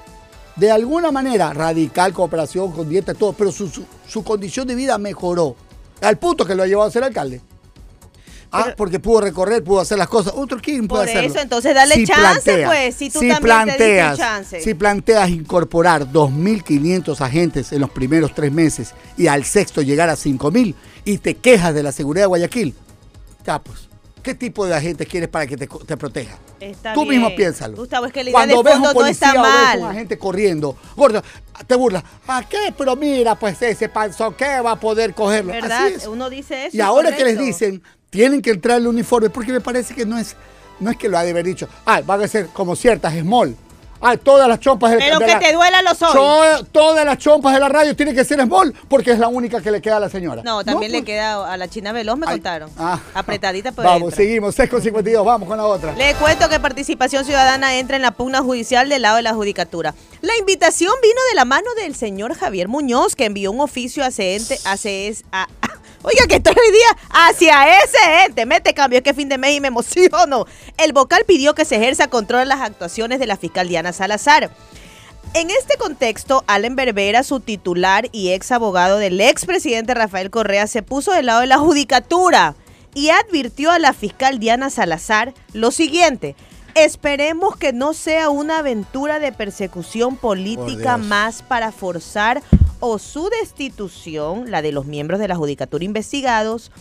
[0.56, 4.98] De alguna manera, radical, cooperación, con dieta, todo, pero su, su, su condición de vida
[4.98, 5.56] mejoró.
[6.02, 7.42] Al punto que lo ha llevado a ser alcalde.
[8.54, 10.34] Ah, Pero- porque pudo recorrer, pudo hacer las cosas.
[10.36, 11.30] Otro quién puede Por hacerlo.
[11.30, 14.62] eso, entonces dale chance, pues, si tú también te diste un chance.
[14.62, 20.16] Si planteas incorporar 2.500 agentes en los primeros tres meses y al sexto llegar a
[20.16, 22.76] 5.000 y te quejas de la seguridad de Guayaquil,
[23.46, 23.88] ya pues,
[24.22, 26.38] ¿qué tipo de agentes quieres para que te, te proteja?
[26.60, 27.22] Está Tú bien.
[27.22, 27.78] mismo piénsalo.
[27.78, 30.18] Gustavo, es que la idea Cuando ves un no policía está o ves un agente
[30.18, 31.24] corriendo, gordo,
[31.66, 32.04] te burlas.
[32.28, 32.74] ¿A qué?
[32.78, 35.54] Pero mira, pues ese panzón, ¿qué va a poder cogerlo?
[35.54, 35.86] ¿Verdad?
[35.88, 36.06] Así es.
[36.08, 36.78] Uno dice eso.
[36.78, 37.44] Y ahora que les correcto.
[37.46, 40.36] dicen, tienen que entrar el uniforme, porque me parece que no es,
[40.80, 41.67] no es que lo ha de haber dicho.
[41.86, 43.56] Ah, van a ser como ciertas small.
[44.04, 46.15] Ah, todas las chompas del Pero de que la- te duela los ojos.
[46.15, 49.62] Cho- todas las chompas de la radio tienen que ser small, porque es la única
[49.62, 50.41] que le queda a la señora.
[50.43, 51.06] No, también le pues.
[51.06, 52.69] queda a la China Veloz, me Ay, contaron.
[52.80, 53.00] ah.
[53.13, 54.17] Apretadita por Vamos, dentro.
[54.17, 55.93] seguimos, 6 con 52, vamos con la otra.
[55.93, 59.93] Le cuento que Participación Ciudadana entra en la pugna judicial del lado de la judicatura.
[60.21, 64.08] La invitación vino de la mano del señor Javier Muñoz, que envió un oficio a
[64.08, 64.71] ese ente, a
[65.32, 65.47] a-
[66.04, 68.46] Oiga, que estoy hoy día hacia ese ente.
[68.48, 70.46] Mete cambio, es que fin de mes y me emociono.
[70.78, 74.50] El vocal pidió que se ejerza control en las actuaciones de la fiscal Diana Salazar.
[75.34, 80.82] En este contexto, Allen Berbera, su titular y ex abogado del expresidente Rafael Correa, se
[80.82, 82.56] puso del lado de la judicatura
[82.96, 86.36] y advirtió a la fiscal Diana Salazar lo siguiente.
[86.74, 92.42] Esperemos que no sea una aventura de persecución política más para forzar
[92.82, 96.72] o su destitución, la de los miembros de la judicatura investigados,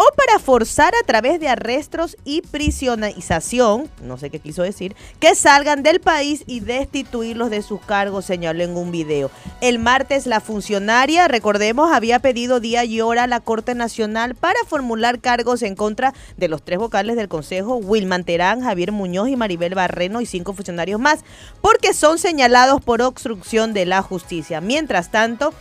[0.00, 5.34] o para forzar a través de arrestos y prisionización, no sé qué quiso decir, que
[5.34, 9.30] salgan del país y destituirlos de sus cargos, señaló en un video.
[9.60, 14.58] El martes la funcionaria, recordemos, había pedido día y hora a la Corte Nacional para
[14.66, 19.36] formular cargos en contra de los tres vocales del Consejo, Wilman Terán, Javier Muñoz y
[19.36, 21.20] Maribel Barreno y cinco funcionarios más,
[21.60, 24.62] porque son señalados por obstrucción de la justicia.
[24.62, 25.52] Mientras tanto,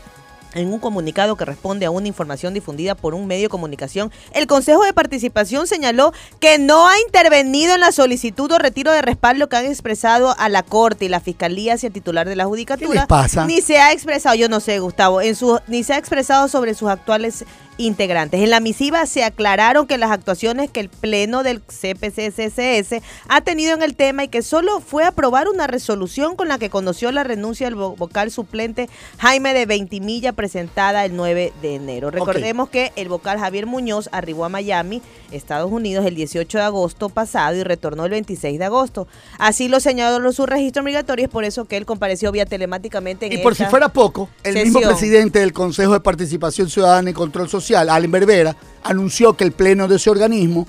[0.56, 4.48] en un comunicado que responde a una información difundida por un medio de comunicación, el
[4.48, 9.48] Consejo de Participación señaló que no ha intervenido en la solicitud o retiro de respaldo
[9.50, 12.88] que han expresado a la Corte y la Fiscalía hacia el titular de la Judicatura.
[12.90, 13.46] ¿Qué les pasa?
[13.46, 16.74] Ni se ha expresado, yo no sé, Gustavo, en su, ni se ha expresado sobre
[16.74, 17.46] sus actuales
[17.78, 18.42] integrantes.
[18.42, 23.74] En la misiva se aclararon que las actuaciones que el Pleno del CPCSS ha tenido
[23.74, 27.24] en el tema y que solo fue aprobar una resolución con la que conoció la
[27.24, 32.12] renuncia del vo- vocal suplente Jaime de Ventimilla, presentada el 9 de enero.
[32.12, 37.10] Recordemos que el vocal Javier Muñoz arribó a Miami, Estados Unidos, el 18 de agosto
[37.10, 39.06] pasado y retornó el 26 de agosto.
[39.38, 43.26] Así lo señaló su registro migratorio, es por eso que él compareció vía telemáticamente.
[43.26, 47.14] En y por si fuera poco, el mismo presidente del Consejo de Participación Ciudadana y
[47.14, 50.66] Control Social, Allen Berbera, anunció que el pleno de ese organismo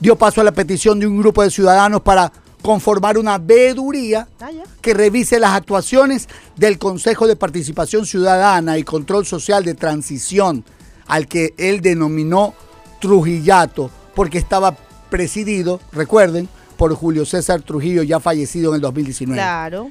[0.00, 2.30] dio paso a la petición de un grupo de ciudadanos para
[2.64, 4.48] conformar una veeduría ah,
[4.80, 10.64] que revise las actuaciones del Consejo de Participación Ciudadana y Control Social de Transición,
[11.06, 12.54] al que él denominó
[13.02, 14.74] Trujillato, porque estaba
[15.10, 16.48] presidido, recuerden,
[16.78, 19.38] por Julio César Trujillo, ya fallecido en el 2019.
[19.38, 19.90] Claro.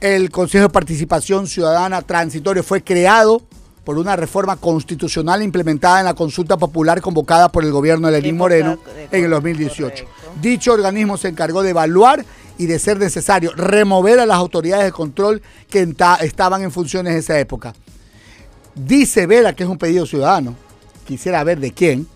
[0.00, 3.42] El Consejo de Participación Ciudadana Transitorio fue creado
[3.84, 8.36] por una reforma constitucional implementada en la consulta popular convocada por el gobierno de Lenín
[8.36, 8.78] Moreno
[9.10, 10.04] en el 2018.
[10.40, 12.24] Dicho organismo se encargó de evaluar
[12.58, 15.88] y de ser necesario remover a las autoridades de control que
[16.20, 17.74] estaban en funciones en esa época.
[18.74, 20.54] Dice Vera que es un pedido ciudadano,
[21.04, 22.06] quisiera ver de quién,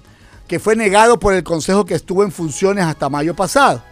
[0.46, 3.82] que fue negado por el Consejo que estuvo en funciones hasta mayo pasado.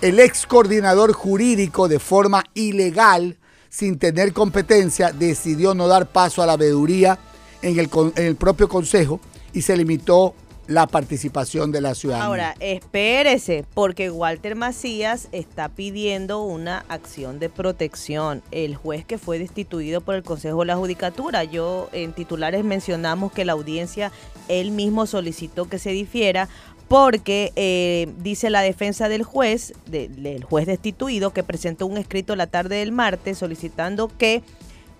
[0.00, 3.38] El ex coordinador jurídico de forma ilegal
[3.72, 7.18] sin tener competencia, decidió no dar paso a la veeduría
[7.62, 9.18] en el, en el propio Consejo
[9.54, 10.34] y se limitó
[10.66, 12.26] la participación de la ciudadanía.
[12.26, 18.42] Ahora, espérese, porque Walter Macías está pidiendo una acción de protección.
[18.50, 21.42] El juez que fue destituido por el Consejo de la Judicatura.
[21.44, 24.12] Yo en titulares mencionamos que la audiencia
[24.48, 26.48] él mismo solicitó que se difiera
[26.92, 32.48] porque eh, dice la defensa del juez, del juez destituido, que presentó un escrito la
[32.48, 34.42] tarde del martes solicitando que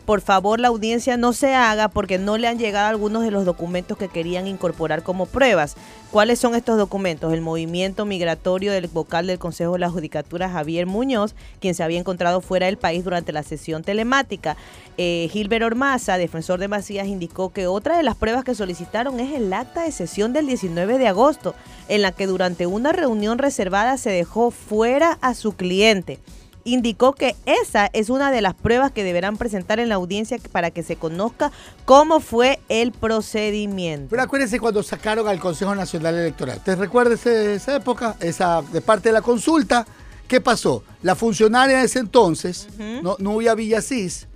[0.04, 3.44] por favor la audiencia no se haga porque no le han llegado algunos de los
[3.44, 5.76] documentos que querían incorporar como pruebas.
[6.10, 7.32] ¿Cuáles son estos documentos?
[7.32, 11.98] El movimiento migratorio del vocal del Consejo de la Judicatura, Javier Muñoz, quien se había
[11.98, 14.56] encontrado fuera del país durante la sesión telemática.
[14.98, 19.32] Eh, Gilbert Ormaza, defensor de Macías, indicó que otra de las pruebas que solicitaron es
[19.32, 21.54] el acta de sesión del 19 de agosto,
[21.88, 26.18] en la que durante una reunión reservada se dejó fuera a su cliente
[26.64, 30.70] indicó que esa es una de las pruebas que deberán presentar en la audiencia para
[30.70, 31.52] que se conozca
[31.84, 34.08] cómo fue el procedimiento.
[34.10, 36.60] Pero acuérdense cuando sacaron al Consejo Nacional Electoral.
[36.64, 38.16] ¿Te recuerdas esa época?
[38.20, 39.86] Esa de parte de la consulta.
[40.28, 40.82] ¿Ququé pasó?
[41.02, 42.68] La funcionaria de ese entonces,
[43.02, 44.28] no, Nubia Villasís,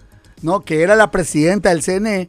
[0.42, 0.60] ¿no?
[0.60, 2.28] que era la presidenta del CNE,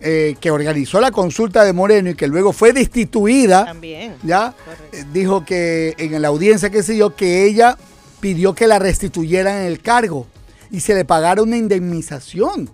[0.00, 4.16] eh, que organizó la consulta de Moreno y que luego fue destituida, También.
[4.22, 4.54] ¿ya?
[4.92, 7.76] Eh, dijo que en la audiencia que se dio que ella
[8.22, 10.28] pidió que la restituyeran el cargo
[10.70, 12.70] y se le pagara una indemnización.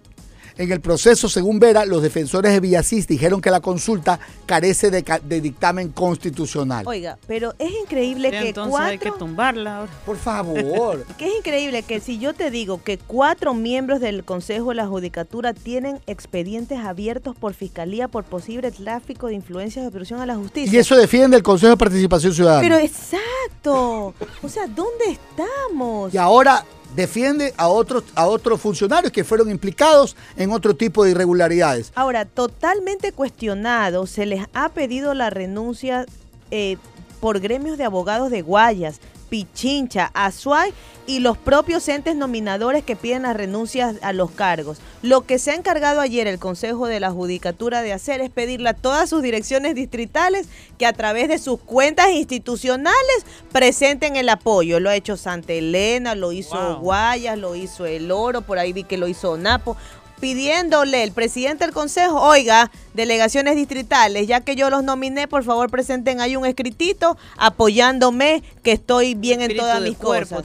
[0.58, 5.40] En el proceso, según Vera, los defensores de Villasís dijeron que la consulta carece de,
[5.40, 6.84] dictamen constitucional.
[6.84, 9.92] Oiga, pero es increíble que entonces hay que tumbarla ahora.
[10.04, 11.06] Por favor.
[11.16, 14.88] que es increíble que si yo te digo que cuatro miembros del Consejo de la
[14.88, 20.34] Judicatura tienen expedientes abiertos por Fiscalía por posible tráfico de influencias de obstrucción a la
[20.34, 20.76] justicia.
[20.76, 22.62] Y eso defiende el Consejo de Participación Ciudadana.
[22.62, 24.12] Pero exacto.
[24.42, 26.12] O sea, ¿dónde estamos?
[26.12, 31.10] Y ahora defiende a otros, a otros funcionarios que fueron implicados en otro tipo de
[31.10, 31.92] irregularidades.
[31.94, 36.06] Ahora, totalmente cuestionado, se les ha pedido la renuncia
[36.50, 36.76] eh,
[37.20, 40.72] por gremios de abogados de Guayas, Pichincha, Azuay
[41.06, 44.78] y los propios entes nominadores que piden las renuncias a los cargos.
[45.00, 48.68] Lo que se ha encargado ayer el Consejo de la Judicatura de hacer es pedirle
[48.68, 54.80] a todas sus direcciones distritales que a través de sus cuentas institucionales presenten el apoyo.
[54.80, 58.84] Lo ha hecho Santa Elena, lo hizo Guayas, lo hizo El Oro, por ahí vi
[58.84, 59.76] que lo hizo Napo
[60.20, 65.70] pidiéndole el presidente del consejo, oiga, delegaciones distritales, ya que yo los nominé, por favor
[65.70, 70.44] presenten ahí un escritito apoyándome que estoy bien en todas mis cosas.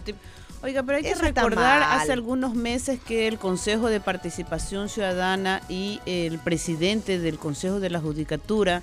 [0.63, 5.99] Oiga, pero hay que recordar hace algunos meses que el Consejo de Participación Ciudadana y
[6.05, 8.81] el presidente del Consejo de la Judicatura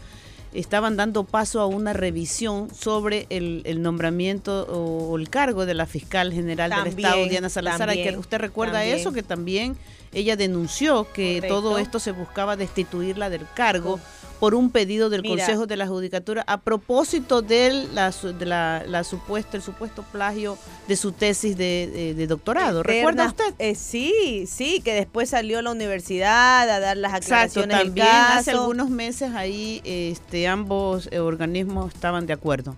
[0.53, 6.33] estaban dando paso a una revisión sobre el, nombramiento o, el cargo de la fiscal
[6.33, 7.91] general del Estado, Diana Salazar.
[8.19, 9.13] ¿Usted recuerda eso?
[9.13, 9.77] Que también
[10.13, 14.01] ella denunció que todo esto se buscaba destituirla del cargo
[14.41, 19.59] por un pedido del Consejo de la Judicatura a propósito de la, de la, supuesto,
[19.59, 20.57] el supuesto plagio
[20.89, 22.83] de su tesis de, doctorado.
[22.83, 23.55] ¿Recuerda usted?
[23.59, 28.07] Eh, sí, sí, que después salió a la universidad a dar las aclaraciones Exacto, también
[28.09, 32.75] hace algunos meses ahí este, ambos eh, organismos estaban de acuerdo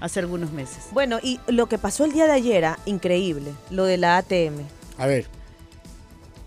[0.00, 0.86] hace algunos meses.
[0.92, 4.62] Bueno, y lo que pasó el día de ayer, ah, increíble, lo de la ATM.
[4.98, 5.41] A ver.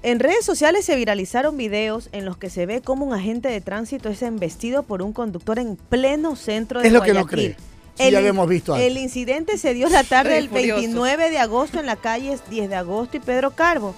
[0.06, 3.60] En redes sociales se viralizaron videos en los que se ve cómo un agente de
[3.60, 7.58] tránsito es embestido por un conductor en pleno centro de Es lo que no cree.
[7.98, 11.88] ya lo hemos visto El incidente se dio la tarde del 29 de agosto en
[11.88, 13.96] la calle 10 de agosto y Pedro Carbo.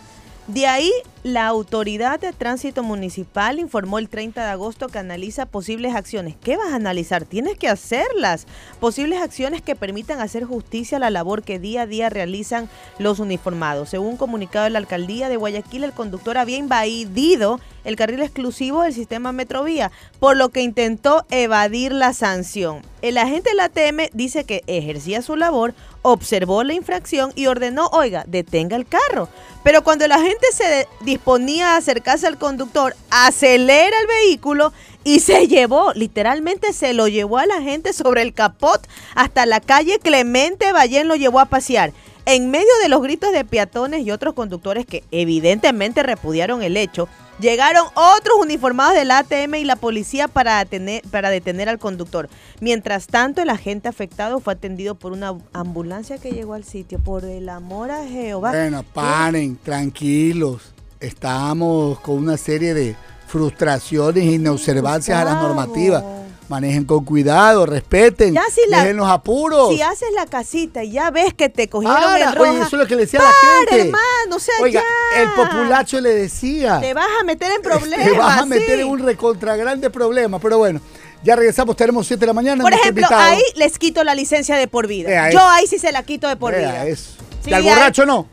[0.48, 5.94] De ahí, la Autoridad de Tránsito Municipal informó el 30 de agosto que analiza posibles
[5.94, 6.36] acciones.
[6.42, 7.26] ¿Qué vas a analizar?
[7.26, 8.48] Tienes que hacerlas.
[8.80, 13.20] Posibles acciones que permitan hacer justicia a la labor que día a día realizan los
[13.20, 13.90] uniformados.
[13.90, 18.94] Según comunicado de la Alcaldía de Guayaquil, el conductor había invadido el carril exclusivo del
[18.94, 22.84] sistema Metrovía, por lo que intentó evadir la sanción.
[23.02, 25.74] El agente de la ATM dice que ejercía su labor,
[26.12, 29.30] observó la infracción y ordenó, oiga, detenga el carro.
[29.64, 34.72] Pero cuando la gente se disponía a acercarse al conductor, acelera el vehículo
[35.04, 39.60] y se llevó, literalmente se lo llevó a la gente sobre el capot hasta la
[39.60, 41.92] calle Clemente Ballén lo llevó a pasear.
[42.26, 47.08] En medio de los gritos de peatones y otros conductores que evidentemente repudiaron el hecho,
[47.40, 52.30] Llegaron otros uniformados del ATM y la policía para detener, para detener al conductor.
[52.62, 57.00] Mientras tanto, el agente afectado fue atendido por una ambulancia que llegó al sitio.
[57.00, 58.52] Por el amor a Jehová.
[58.52, 60.74] Bueno, paren, tranquilos.
[61.00, 62.96] Estamos con una serie de
[63.28, 66.04] frustraciones y inobservancias a las normativas
[66.50, 69.70] manejen con cuidado, respeten, ya si dejen los apuros.
[69.70, 72.88] Si haces la casita y ya ves que te cogieron Ahora, Oye, eso es lo
[72.88, 73.88] que le decía a la gente.
[73.88, 74.84] hermano, o sea, Oiga,
[75.16, 76.80] el populacho le decía.
[76.80, 78.06] Te vas a meter en problemas.
[78.06, 80.82] Te vas a meter en un recontra grande problema, pero bueno.
[81.24, 82.64] Ya regresamos, tenemos 7 de la mañana.
[82.64, 85.30] Por ejemplo, ahí les quito la licencia de por vida.
[85.32, 86.86] Yo ahí sí se la quito de por vida.
[86.86, 87.12] Eso.
[87.46, 88.28] ¿Y al borracho no?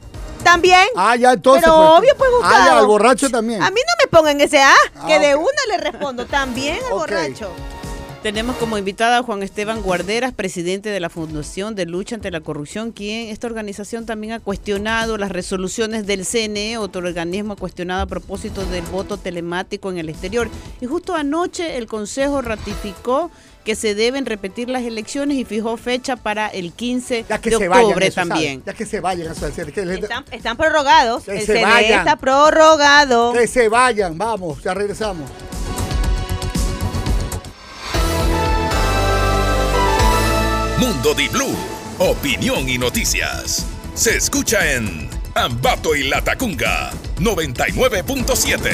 [0.45, 0.87] También.
[0.95, 1.63] Ah, ya entonces.
[1.65, 2.55] Pero pues, obvio, pues Gustavo.
[2.55, 3.63] Ah, ya, al borracho también.
[3.63, 4.75] A mí no me pongan ese A,
[5.07, 6.27] que ah, de una le respondo.
[6.27, 7.51] También al borracho.
[8.25, 12.41] Tenemos como invitada a Juan Esteban Guarderas, presidente de la Fundación de Lucha ante la
[12.41, 18.01] Corrupción, quien esta organización también ha cuestionado las resoluciones del CNE, otro organismo ha cuestionado
[18.01, 20.49] a propósito del voto telemático en el exterior.
[20.81, 23.31] Y justo anoche el Consejo ratificó
[23.63, 28.63] que se deben repetir las elecciones y fijó fecha para el 15 de octubre también.
[28.65, 29.35] Ya que se vayan.
[29.35, 31.29] están, están, prorrogados.
[31.29, 33.35] el CNE está prorrogado.
[33.35, 35.31] Que se vayan, vamos, ya regresamos.
[40.87, 41.57] Mundo Di Blue,
[41.99, 43.65] opinión y noticias.
[43.95, 48.71] Se escucha en Ambato y Latacunga 99.7.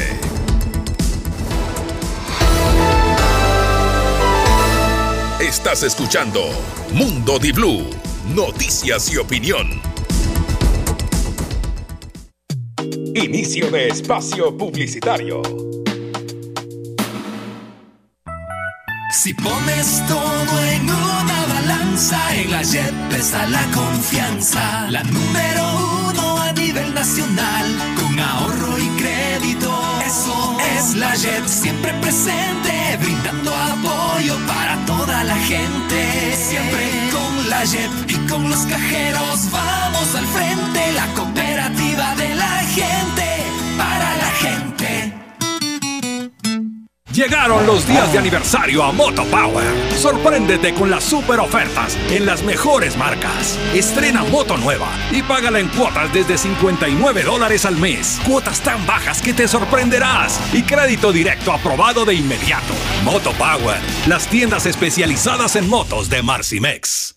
[5.41, 6.51] Estás escuchando
[6.93, 7.89] Mundo Di Blue,
[8.35, 9.81] noticias y opinión.
[13.15, 15.43] Inicio de espacio publicitario.
[19.13, 24.89] Si pones todo en una balanza, en la JEP está la confianza.
[24.89, 25.65] La número
[26.09, 29.71] uno a nivel nacional, con ahorro y crédito.
[30.07, 36.37] Eso es la JEP, siempre presente, brindando apoyo para toda la gente.
[36.37, 42.59] Siempre con la JEP y con los cajeros, vamos al frente, la cooperativa de la
[42.77, 43.27] gente,
[43.77, 45.10] para la gente.
[47.13, 49.67] Llegaron los días de aniversario a Moto Power.
[49.97, 53.59] Sorpréndete con las super ofertas en las mejores marcas.
[53.75, 58.21] Estrena moto nueva y págala en cuotas desde 59 dólares al mes.
[58.25, 62.75] Cuotas tan bajas que te sorprenderás y crédito directo aprobado de inmediato.
[63.05, 67.17] Moto Power, las tiendas especializadas en motos de Marcimex.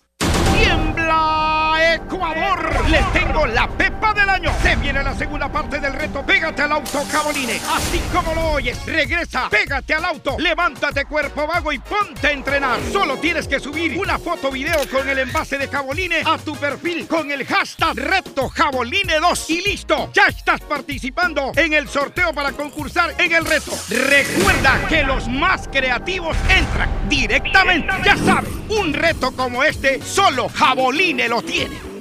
[2.54, 2.90] Ecuador.
[2.90, 4.52] Les tengo la pepa del año.
[4.62, 7.60] Se viene la segunda parte del reto Pégate al auto Caboline.
[7.70, 12.80] Así como lo oyes, regresa, pégate al auto, levántate cuerpo vago y ponte a entrenar.
[12.92, 17.06] Solo tienes que subir una foto video con el envase de Caboline a tu perfil
[17.06, 20.10] con el hashtag reto Jaboline 2 y listo.
[20.12, 23.72] Ya estás participando en el sorteo para concursar en el reto.
[23.88, 27.92] Recuerda que los más creativos entran directamente.
[28.04, 31.93] Ya sabes, un reto como este solo Jaboline lo tiene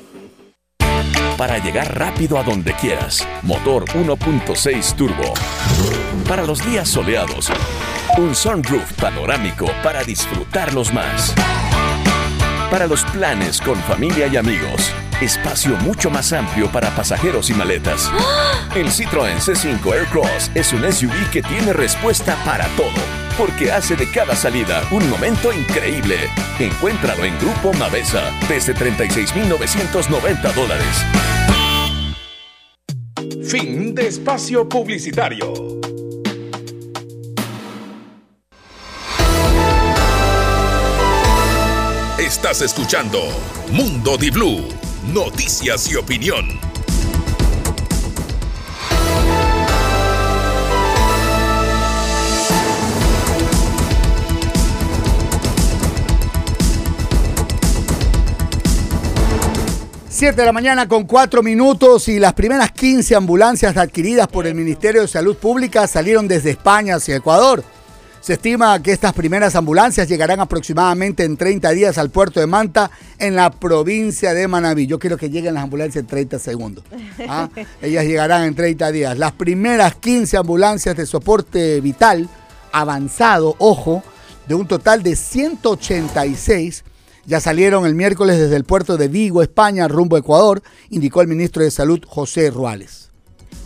[1.37, 3.27] para llegar rápido a donde quieras.
[3.41, 5.33] Motor 1.6 turbo.
[6.27, 7.51] Para los días soleados,
[8.17, 11.33] un sunroof panorámico para disfrutarlos más.
[12.69, 14.91] Para los planes con familia y amigos,
[15.21, 18.11] espacio mucho más amplio para pasajeros y maletas.
[18.75, 24.09] El Citroën C5 Aircross es un SUV que tiene respuesta para todo porque hace de
[24.09, 26.17] cada salida un momento increíble.
[26.59, 30.87] Encuéntralo en Grupo Mavesa desde 36.990 dólares.
[33.47, 35.53] Fin de espacio publicitario.
[42.17, 43.19] Estás escuchando
[43.71, 44.67] Mundo Di Blue,
[45.13, 46.72] noticias y opinión.
[60.23, 64.55] 7 de la mañana con 4 minutos y las primeras 15 ambulancias adquiridas por el
[64.55, 67.61] Ministerio de Salud Pública salieron desde España hacia Ecuador.
[68.21, 72.89] Se estima que estas primeras ambulancias llegarán aproximadamente en 30 días al puerto de Manta
[73.19, 74.87] en la provincia de Manabí.
[74.87, 76.85] Yo quiero que lleguen las ambulancias en 30 segundos.
[77.27, 77.49] ¿ah?
[77.81, 79.17] Ellas llegarán en 30 días.
[79.17, 82.29] Las primeras 15 ambulancias de soporte vital
[82.71, 84.01] avanzado, ojo,
[84.47, 86.85] de un total de 186
[87.25, 91.27] ya salieron el miércoles desde el puerto de Vigo, España, rumbo a Ecuador, indicó el
[91.27, 93.09] ministro de Salud José Ruales.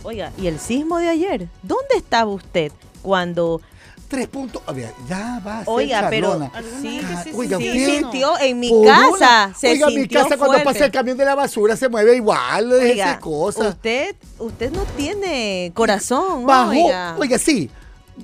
[0.04, 1.48] Oiga, ¿y el sismo de ayer?
[1.62, 3.60] ¿Dónde estaba usted cuando
[4.08, 4.62] Tres puntos.
[4.64, 6.50] A ver, ya va a ser Oiga, pero
[6.80, 10.38] sí, Ah, sí, oiga, sí, usted- sintió en mi casa, se Oiga, mi sintió casa
[10.38, 10.64] cuando fuerte.
[10.64, 13.74] pasa el camión de la basura se mueve igual, Oiga, cosas.
[13.74, 17.16] usted, usted no tiene corazón, Bajó, oiga.
[17.18, 17.68] oiga, sí.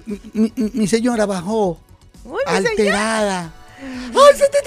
[0.06, 1.78] Mi, mi- mi señora bajó
[2.24, 3.52] Uy, mi señora.
[3.84, 4.58] ¡Ay, se te!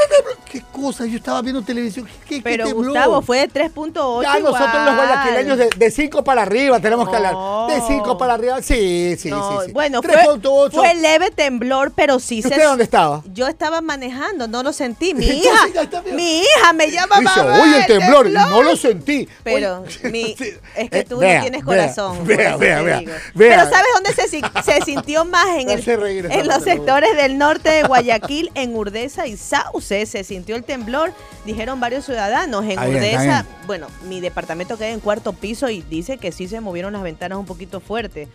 [0.51, 1.05] ¿Qué cosa?
[1.05, 2.07] Yo estaba viendo televisión.
[2.28, 2.70] ¿Qué, qué Pero?
[2.72, 7.36] Gustavo fue de 3.8 Ya nosotros los guayaquileños de 5 para arriba tenemos que hablar.
[7.68, 8.61] De 5 para arriba.
[8.61, 9.72] Sí, sí, No, sí, sí.
[9.74, 10.72] Bueno, fue, 3.8.
[10.72, 12.47] fue leve temblor, pero sí ¿Y se...
[12.49, 13.24] usted dónde estaba?
[13.34, 15.13] Yo estaba manejando, no lo sentí.
[15.13, 15.68] Mi hija,
[16.13, 18.28] mi hija me llama Dice, mamá, oye, el temblor.
[18.30, 19.28] Y no lo sentí.
[19.43, 20.32] Pero mi-
[20.76, 22.26] es que Eh, tú vea, no tienes corazón.
[22.26, 23.01] Vea, vea, vea.
[23.36, 25.47] Pero ¿sabes dónde se, si- se sintió más?
[25.57, 30.05] En, el- los sectores del norte de Guayaquil, en Urdesa y Sauce.
[30.05, 31.14] Se sintió el temblor,
[31.45, 32.64] dijeron varios ciudadanos.
[32.66, 33.45] En Está Urdesa, bien.
[33.68, 37.38] bueno, mi departamento queda en cuarto piso y dice que sí se movieron las ventanas
[37.38, 38.28] un poquito fuerte.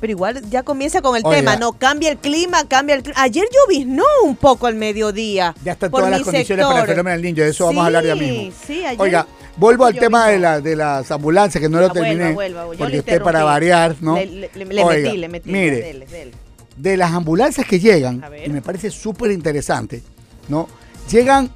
[0.00, 1.38] Pero igual ya comienza con el Oiga.
[1.38, 3.20] tema, no cambia el clima, cambia el clima.
[3.20, 5.56] Ayer lloviznó un poco al mediodía.
[5.64, 7.42] Ya están todas las condiciones para el fenómeno del niño.
[7.42, 8.52] De eso vamos a hablar ya mismo.
[8.64, 9.00] Sí, ayer.
[9.00, 9.26] Oiga,
[9.56, 10.32] vuelvo al tema mismo.
[10.34, 12.32] de, la, de las ambulancias, que no lo Ah, vuelva, terminé.
[12.32, 14.14] vuelva, porque usted para variar, ¿no?
[14.14, 15.50] Le, le- le- le Oiga, metí, le metí.
[15.50, 16.32] Mire, dele, dele.
[16.78, 20.02] De las ambulancias que llegan, y me parece súper interesante,
[20.48, 20.68] ¿no?
[21.10, 21.50] Llegan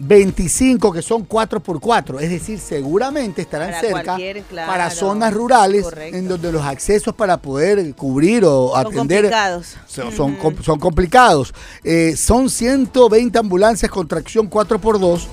[0.00, 4.16] 25 que son 4x4, es decir, seguramente estarán Para cerca
[4.48, 6.16] claro, para zonas rurales correcto.
[6.16, 9.76] en donde los accesos para poder cubrir o Son atender complicados.
[9.86, 11.52] son, son son complicados.
[11.82, 15.26] Eh, son 120 ambulancias con tracción 4x2,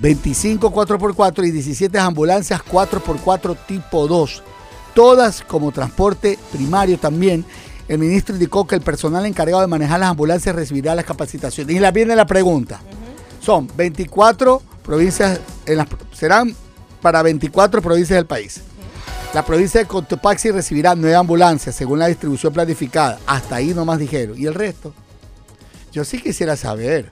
[0.00, 4.42] 25 4x4 y 17 ambulancias 4x4 tipo 2.
[4.94, 7.44] Todas como transporte primario también.
[7.90, 11.74] El ministro indicó que el personal encargado de manejar las ambulancias recibirá las capacitaciones.
[11.74, 12.80] Y la viene la pregunta.
[13.42, 16.54] Son 24 provincias, en las, serán
[17.02, 18.60] para 24 provincias del país.
[19.34, 23.18] La provincia de Cotopaxi recibirá nueve ambulancias según la distribución planificada.
[23.26, 24.38] Hasta ahí nomás dijeron.
[24.38, 24.94] ¿Y el resto?
[25.90, 27.10] Yo sí quisiera saber.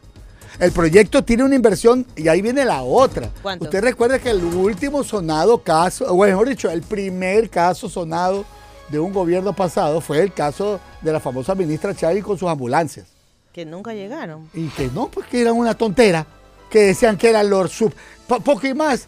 [0.60, 3.32] El proyecto tiene una inversión y ahí viene la otra.
[3.42, 3.64] ¿Cuánto?
[3.64, 8.44] Usted recuerda que el último sonado caso, o mejor dicho, el primer caso sonado
[8.90, 13.06] de un gobierno pasado fue el caso de la famosa ministra Chávez con sus ambulancias.
[13.52, 14.48] Que nunca llegaron.
[14.54, 16.26] Y que no, pues que era una tontera.
[16.70, 17.92] Que decían que era Lord Sub.
[18.26, 19.06] Po- poco y más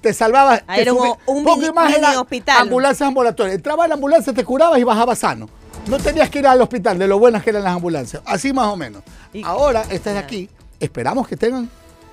[0.00, 0.62] te salvabas.
[0.66, 2.62] Ah, te era un- un poco mini- y más mini era hospital.
[2.62, 3.56] ambulancias ambulatorias.
[3.56, 5.48] Entraba a la ambulancia, te curabas y bajabas sano.
[5.86, 8.22] No tenías que ir al hospital de lo buenas que eran las ambulancias.
[8.26, 9.02] Así más o menos.
[9.32, 10.48] Y- Ahora, estas de aquí,
[10.80, 11.68] esperamos que tengan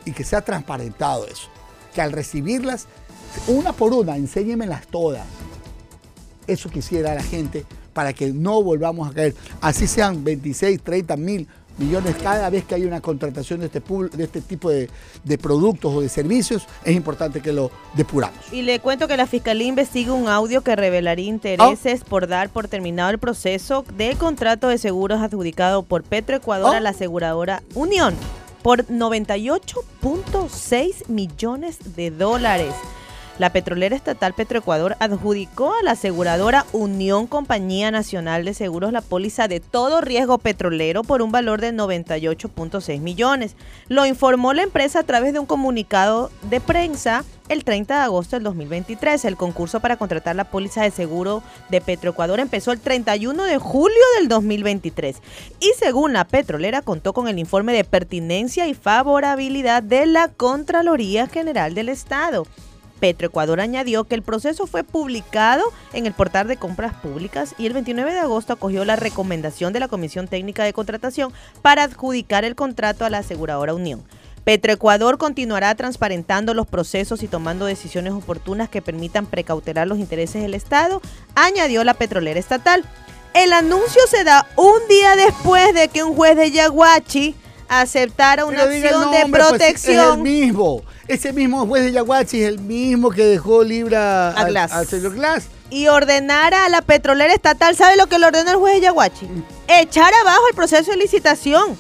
[0.06, 1.48] y que sea transparentado eso.
[1.94, 2.88] Que al recibirlas,
[3.48, 5.26] una por una, enséñemelas todas.
[6.52, 9.36] Eso quisiera la gente para que no volvamos a caer.
[9.62, 11.48] Así sean 26, 30 mil
[11.78, 14.90] millones cada vez que hay una contratación de este, de este tipo de,
[15.24, 18.38] de productos o de servicios, es importante que lo depuramos.
[18.52, 22.68] Y le cuento que la Fiscalía investiga un audio que revelaría intereses por dar por
[22.68, 26.78] terminado el proceso del contrato de seguros adjudicado por Petroecuador Oh.
[26.78, 28.14] a la aseguradora Unión
[28.62, 32.74] por 98.6 millones de dólares.
[33.40, 39.48] La petrolera estatal Petroecuador adjudicó a la aseguradora Unión Compañía Nacional de Seguros la póliza
[39.48, 43.56] de todo riesgo petrolero por un valor de 98.6 millones.
[43.88, 48.36] Lo informó la empresa a través de un comunicado de prensa el 30 de agosto
[48.36, 49.24] del 2023.
[49.24, 54.04] El concurso para contratar la póliza de seguro de Petroecuador empezó el 31 de julio
[54.18, 55.16] del 2023
[55.62, 61.28] y según la petrolera contó con el informe de pertinencia y favorabilidad de la Contraloría
[61.28, 62.46] General del Estado.
[63.00, 67.74] Petroecuador añadió que el proceso fue publicado en el portal de compras públicas y el
[67.74, 72.56] 29 de agosto acogió la recomendación de la Comisión Técnica de Contratación para adjudicar el
[72.56, 74.04] contrato a la aseguradora Unión.
[74.44, 80.54] Petroecuador continuará transparentando los procesos y tomando decisiones oportunas que permitan precautelar los intereses del
[80.54, 81.02] Estado,
[81.36, 82.84] añadió la petrolera estatal.
[83.34, 87.36] El anuncio se da un día después de que un juez de Yaguachi
[87.68, 90.10] aceptara una acción de pues, protección.
[90.10, 90.82] es el mismo.
[91.10, 94.72] Ese mismo juez de Yaguachi es el mismo que dejó libre a, A Glass.
[94.72, 95.48] al señor Glass.
[95.72, 99.28] y ordenara a la petrolera estatal, ¿sabe lo que le ordenó el juez de Yaguachi?
[99.68, 101.76] Echar abajo el proceso de licitación.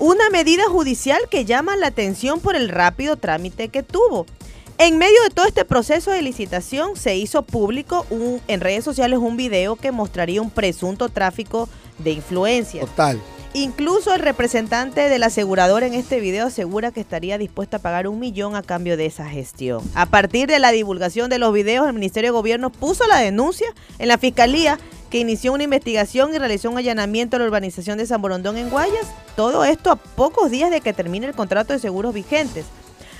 [0.00, 4.26] Una medida judicial que llama la atención por el rápido trámite que tuvo.
[4.78, 9.20] En medio de todo este proceso de licitación se hizo público un- en redes sociales
[9.20, 11.68] un video que mostraría un presunto tráfico
[11.98, 12.86] de influencias.
[12.86, 13.20] Total.
[13.54, 18.18] Incluso el representante del asegurador en este video asegura que estaría dispuesto a pagar un
[18.18, 19.82] millón a cambio de esa gestión.
[19.94, 23.66] A partir de la divulgación de los videos, el Ministerio de Gobierno puso la denuncia
[23.98, 24.78] en la Fiscalía
[25.10, 28.70] que inició una investigación y realizó un allanamiento a la urbanización de San Borondón en
[28.70, 29.06] Guayas.
[29.36, 32.64] Todo esto a pocos días de que termine el contrato de seguros vigentes.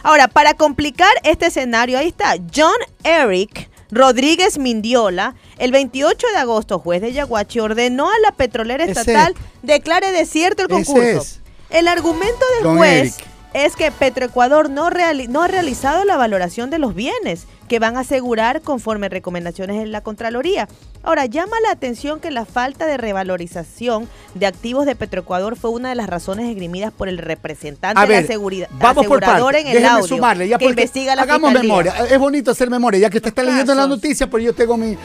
[0.03, 2.73] Ahora, para complicar este escenario, ahí está John
[3.05, 5.37] Eric Rodríguez Mindiola.
[5.59, 10.63] El 28 de agosto, juez de Yaguachi ordenó a la petrolera Ese estatal declare desierto
[10.63, 11.21] el concurso.
[11.21, 11.41] es.
[11.71, 13.32] El argumento del Don juez Eric.
[13.55, 17.97] Es que Petroecuador no, reali- no ha realizado la valoración de los bienes que van
[17.97, 20.69] a asegurar conforme recomendaciones en la Contraloría.
[21.03, 25.89] Ahora, llama la atención que la falta de revalorización de activos de Petroecuador fue una
[25.89, 29.73] de las razones esgrimidas por el representante A de la seguridad vamos por en el
[29.75, 31.69] Déjeme audio sumarle, ya que investiga la hagamos Fiscalía.
[31.73, 31.93] memoria.
[32.09, 34.97] Es bonito hacer memoria, ya que usted está leyendo la noticia, pero yo tengo mi...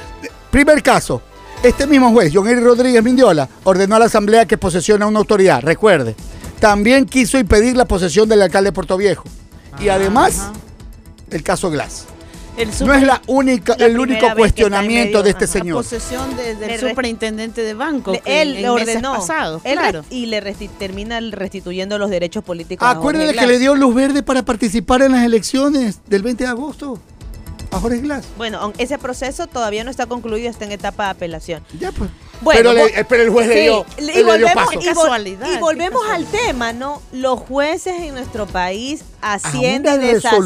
[0.51, 1.21] Primer caso.
[1.63, 5.61] Este mismo juez, John Rodríguez Mindiola, ordenó a la Asamblea que posesione a una autoridad.
[5.63, 6.15] Recuerde,
[6.59, 9.23] también quiso impedir la posesión del alcalde de Puerto Viejo.
[9.79, 10.49] Y además,
[11.29, 12.05] el caso Glass.
[12.57, 15.75] El No es la única, la el único cuestionamiento medio, de este ajá, la señor.
[15.77, 18.13] posesión de- del superintendente de banco.
[18.13, 20.03] Le- que él en le meses ordenó pasados, Él claro.
[20.09, 22.83] y le resti- termina restituyendo los derechos políticos.
[22.87, 26.45] a Jorge Acuérdate que le dio luz verde para participar en las elecciones del 20
[26.45, 26.99] de agosto
[27.69, 28.25] a Jorge Glass.
[28.37, 31.63] Bueno, ese proceso todavía no está concluido, está en etapa de apelación.
[31.79, 32.09] Ya pues.
[32.41, 34.53] Bueno, pero, le- vo- pero el juez le Sí, dio, y él le dio volvemos,
[34.53, 34.73] paso.
[34.73, 37.01] y, Qué vol- casualidad, y volvemos al tema, ¿no?
[37.11, 40.43] Los jueces en nuestro país a haciendo una y deshaciendo.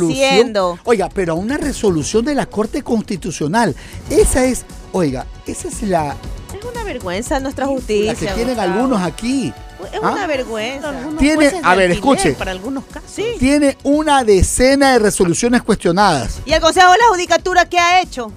[0.75, 3.75] resolución, oiga, pero a una resolución de la Corte Constitucional.
[4.09, 4.63] Esa es,
[4.93, 6.15] oiga, esa es la,
[6.57, 8.13] Es una vergüenza nuestra la justicia.
[8.13, 8.73] que tienen Gustavo.
[8.73, 9.53] algunos aquí.
[9.91, 10.11] Es ¿Ah?
[10.11, 10.89] una vergüenza.
[10.89, 12.33] Algunos Tiene- a ver, escuche.
[12.33, 13.09] Para algunos casos.
[13.15, 13.25] Sí.
[13.39, 16.39] Tiene una decena de resoluciones cuestionadas.
[16.45, 18.31] ¿Y el Consejo de la Judicatura qué ha hecho?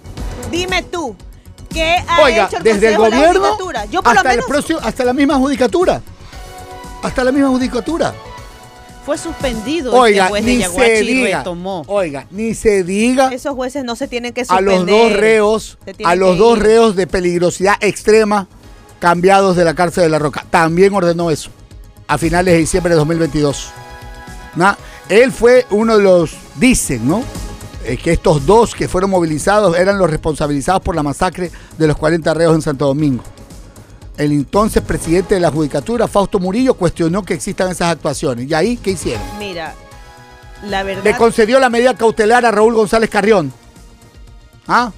[0.51, 1.15] Dime tú.
[1.75, 3.59] ¿Qué ha Oiga, hecho el desde el de la gobierno?
[3.91, 6.01] Yo por hasta, el próximo- hasta la misma judicatura.
[7.03, 8.15] Hasta la misma judicatura.
[9.05, 11.39] Fue suspendido Oiga, este juez de ni se Yaguachi y diga.
[11.39, 11.83] retomó.
[11.89, 14.75] Oiga, ni se diga esos jueces no se tienen que a suspender.
[14.79, 18.47] los dos reos, Se a los dos reos de peligrosidad extrema
[19.01, 20.47] cambiados de la cárcel de la Roca.
[20.49, 21.51] También ordenó eso
[22.09, 23.69] a finales de diciembre de 2022.
[24.57, 24.79] ¿Na?
[25.11, 27.23] Él fue uno de los, dicen, ¿no?
[27.85, 31.97] Eh, que estos dos que fueron movilizados eran los responsabilizados por la masacre de los
[31.97, 33.23] 40 reos en Santo Domingo.
[34.17, 38.49] El entonces presidente de la Judicatura, Fausto Murillo, cuestionó que existan esas actuaciones.
[38.49, 39.23] ¿Y ahí qué hicieron?
[39.39, 39.75] Mira,
[40.65, 41.05] la verdad.
[41.05, 43.53] Le concedió la medida cautelar a Raúl González Carrión.
[44.67, 44.91] ¿Ah?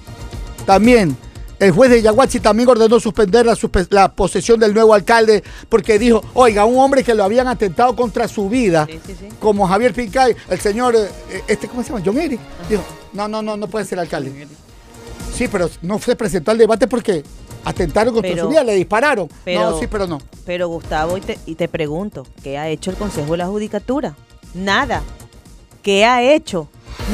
[0.65, 1.17] También,
[1.59, 3.45] el juez de Yaguachi también ordenó suspender
[3.89, 8.27] la, posesión del nuevo alcalde porque dijo, oiga, un hombre que lo habían atentado contra
[8.27, 9.27] su vida, Sí, sí, sí.
[9.39, 11.09] como Javier Pincay, el señor, eh,
[11.47, 12.01] este, ¿cómo se llama?
[12.05, 12.39] John Eric.
[12.69, 12.83] Dijo,
[13.13, 14.47] no, no, no, no puede ser alcalde.
[15.33, 17.23] Sí, pero no se presentó al debate porque
[17.63, 19.27] atentaron contra Pero- su vida, le dispararon.
[19.43, 20.19] pero- no, sí, pero no.
[20.45, 24.15] Pero Gustavo, y te, y te pregunto, ¿qué ha hecho el Consejo de la Judicatura?
[24.53, 25.01] Nada.
[25.81, 26.69] ¿Qué ha hecho?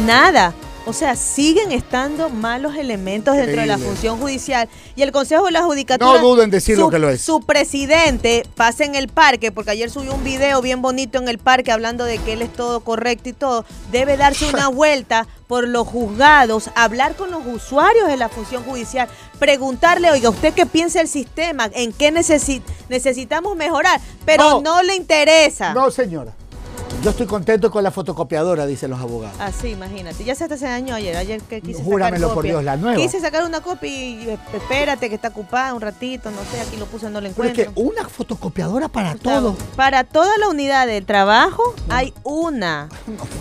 [0.05, 0.53] Nada.
[0.85, 4.67] O sea, siguen estando malos elementos dentro de la función judicial.
[4.97, 6.19] Y el Consejo de la Judicatura.
[6.19, 7.21] No dudo en decir lo que lo es.
[7.21, 11.37] Su presidente pasa en el parque, porque ayer subió un video bien bonito en el
[11.37, 13.63] parque hablando de que él es todo correcto y todo.
[13.91, 19.07] Debe darse una vuelta por los juzgados, hablar con los usuarios de la función judicial,
[19.39, 21.69] preguntarle, oiga, ¿usted qué piensa el sistema?
[21.73, 24.01] ¿En qué necesi- necesitamos mejorar?
[24.25, 24.61] Pero No.
[24.61, 25.73] no, le interesa.
[25.73, 26.33] No, señora.
[27.01, 29.35] Yo estoy contento con la fotocopiadora, dicen los abogados.
[29.39, 30.23] Así, imagínate.
[30.23, 31.17] Ya se hasta se dañó ayer.
[31.17, 32.51] Ayer que quise Júramelo sacar por copia.
[32.51, 32.95] Dios, la nueva.
[32.95, 36.77] Quise sacar una copia y eh, espérate que está ocupada un ratito, no sé, aquí
[36.77, 37.73] lo puse, no lo Pero es encuentro.
[37.73, 39.65] que una fotocopiadora para Gustavo, todo.
[39.75, 42.87] Para toda la unidad de trabajo hay una.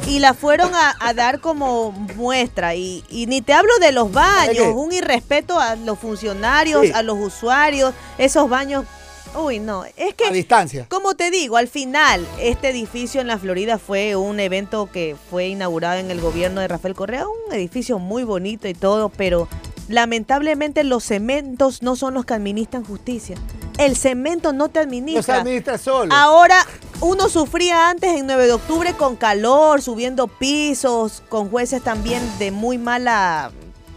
[0.09, 2.74] Y la fueron a, a dar como muestra.
[2.74, 6.92] Y, y ni te hablo de los baños, un irrespeto a los funcionarios, Sí.
[6.92, 8.84] a los usuarios, esos baños.
[9.35, 10.26] Uy, no, es que...
[10.26, 10.87] A distancia.
[10.89, 15.49] Como te digo, al final, este edificio en la Florida fue un evento que fue
[15.49, 19.49] inaugurado en el gobierno de Rafael Correa, un edificio muy bonito y todo, pero
[19.89, 23.37] lamentablemente los cementos no son los que administran justicia.
[23.78, 25.41] El cemento no te No se administra.
[25.41, 26.14] administra solo.
[26.14, 26.66] Ahora,
[27.01, 32.51] uno sufría antes en 9 de octubre con calor, subiendo pisos, con jueces también de
[32.51, 33.51] muy mala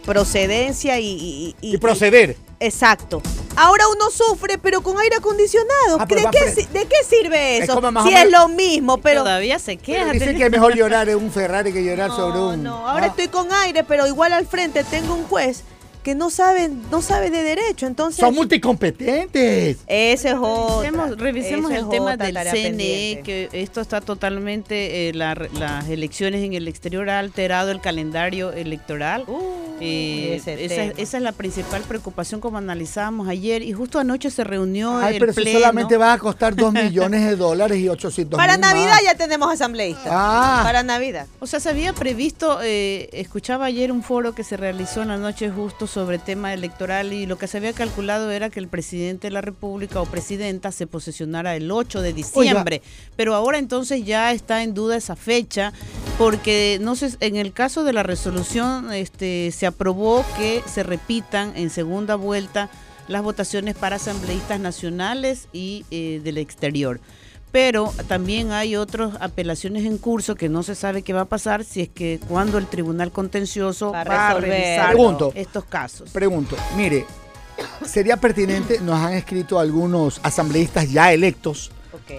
[0.06, 1.06] procedencia y...
[1.06, 2.36] y- y- y proceder.
[2.58, 3.20] Exacto.
[3.56, 5.98] Ahora uno sufre, pero con aire acondicionado.
[6.00, 7.78] Ah, ¿De, qué, de qué sirve Es eso?
[7.78, 9.22] o Si es lo mismo, pero...
[9.22, 10.12] Todavía se Pero queja.
[10.12, 12.62] dicen que es mejor llorar en un Ferrari que llorar sobre No, un.
[12.62, 15.64] no, ahora Ah, estoy con aire, pero igual al frente tengo un juez
[16.06, 17.84] que no saben, no saben de derecho.
[17.88, 19.78] Entonces, Son multicompetentes.
[19.88, 20.82] ese es otro.
[20.82, 26.52] Revisemos, revisemos el tema del CNE, que esto está totalmente, eh, la- las elecciones en
[26.54, 29.24] el exterior ha alterado el calendario electoral.
[29.80, 34.96] Eh, ese esa, es la principal preocupación como analizábamos ayer y justo anoche se reunió
[34.98, 35.58] Ay, el pero si pleno.
[35.60, 38.74] solamente va a costar 2 millones de dólares y 800 Para mil más.
[38.74, 40.06] Navidad ya tenemos asambleístas.
[40.08, 40.60] Ah.
[40.62, 41.26] Para Navidad.
[41.40, 45.18] O sea, se había previsto, eh, escuchaba ayer un foro que se realizó en la
[45.18, 49.28] noche justo sobre tema electoral y lo que se había calculado era que el presidente
[49.28, 52.82] de la República o presidenta se posesionara el 8 de diciembre.
[53.16, 55.72] Pero ahora entonces ya está en duda esa fecha
[56.18, 61.56] porque no sé, en el caso de la resolución este, se aprobó que se repitan
[61.56, 62.68] en segunda vuelta
[63.08, 67.00] las votaciones para asambleístas nacionales y eh, del exterior
[67.56, 71.64] pero también hay otras apelaciones en curso que no se sabe qué va a pasar
[71.64, 74.54] si es que cuando el tribunal contencioso Va a va a resolverlo.
[74.54, 75.32] revisar Pregunto.
[75.34, 76.10] estos casos.
[76.10, 77.06] Pregunto, mire,
[77.86, 81.70] sería pertinente, nos han escrito algunos asambleístas ya electos.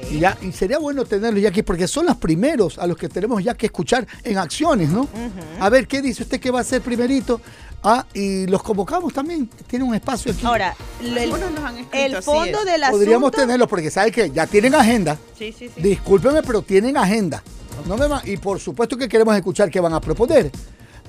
[0.09, 3.07] Y, ya, y sería bueno tenerlos ya aquí porque son los primeros a los que
[3.07, 5.07] tenemos ya que escuchar en acciones, ¿no?
[5.59, 7.39] A ver, ¿qué dice usted que va a ser primerito?
[7.83, 9.49] Ah, y los convocamos también.
[9.67, 10.45] Tiene un espacio aquí.
[10.45, 13.41] Ahora, el, Algunos nos han escrito, el fondo del Podríamos asunto.
[13.41, 15.17] tenerlos porque sabe que ya tienen agenda.
[15.37, 15.81] Sí, sí, sí.
[15.81, 17.41] Discúlpeme, pero tienen agenda.
[17.87, 20.51] No me va- y por supuesto que queremos escuchar qué van a proponer.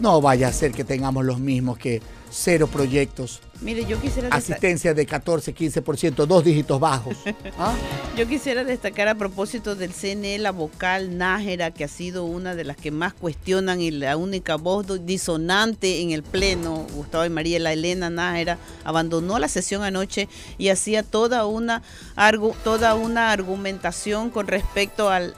[0.01, 4.95] No vaya a ser que tengamos los mismos que cero proyectos, Mire, yo quisiera, asistencia
[4.95, 7.17] de 14, 15%, dos dígitos bajos.
[7.59, 7.75] ¿Ah?
[8.17, 12.63] yo quisiera destacar a propósito del CNE la vocal Nájera, que ha sido una de
[12.63, 17.59] las que más cuestionan y la única voz disonante en el Pleno, Gustavo y María
[17.59, 21.83] la Elena Nájera, abandonó la sesión anoche y hacía toda una,
[22.63, 25.35] toda una argumentación con respecto al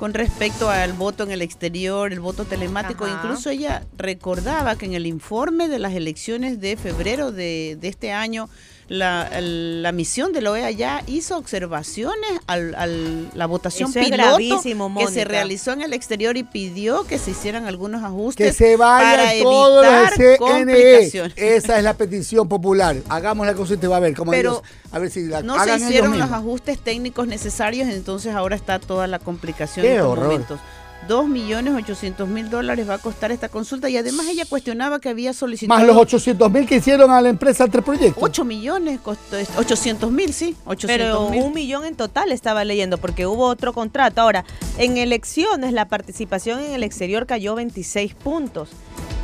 [0.00, 3.04] con respecto al voto en el exterior, el voto telemático.
[3.04, 3.20] Ajá.
[3.22, 8.10] Incluso ella recordaba que en el informe de las elecciones de febrero de, de este
[8.10, 8.48] año,
[8.90, 14.60] la, la misión de la OEA ya hizo observaciones a la votación Eso es piloto
[14.98, 18.76] que se realizó en el exterior y pidió que se hicieran algunos Que ajustes se
[18.76, 20.36] para vaya todo evitar CNE.
[20.38, 21.32] complicaciones.
[21.36, 22.96] Esa es la petición popular.
[23.08, 24.16] Hagamos la cosa y te va a ver.
[24.16, 28.34] Como Pero ellos, a ver si la No se hicieron los ajustes técnicos necesarios, entonces
[28.34, 30.26] ahora está toda la complicación Qué en estos horror.
[30.32, 30.60] momentos.
[31.08, 35.86] 2.800.000 dólares va a costar esta consulta y además ella cuestionaba que había solicitado Más
[35.86, 38.22] los 800 mil que hicieron a la empresa entre proyectos.
[38.22, 41.42] 8 millones, costó, 800 mil, sí, 800 Pero mil.
[41.42, 44.20] un millón en total estaba leyendo porque hubo otro contrato.
[44.20, 44.44] Ahora,
[44.78, 48.70] en elecciones la participación en el exterior cayó 26 puntos.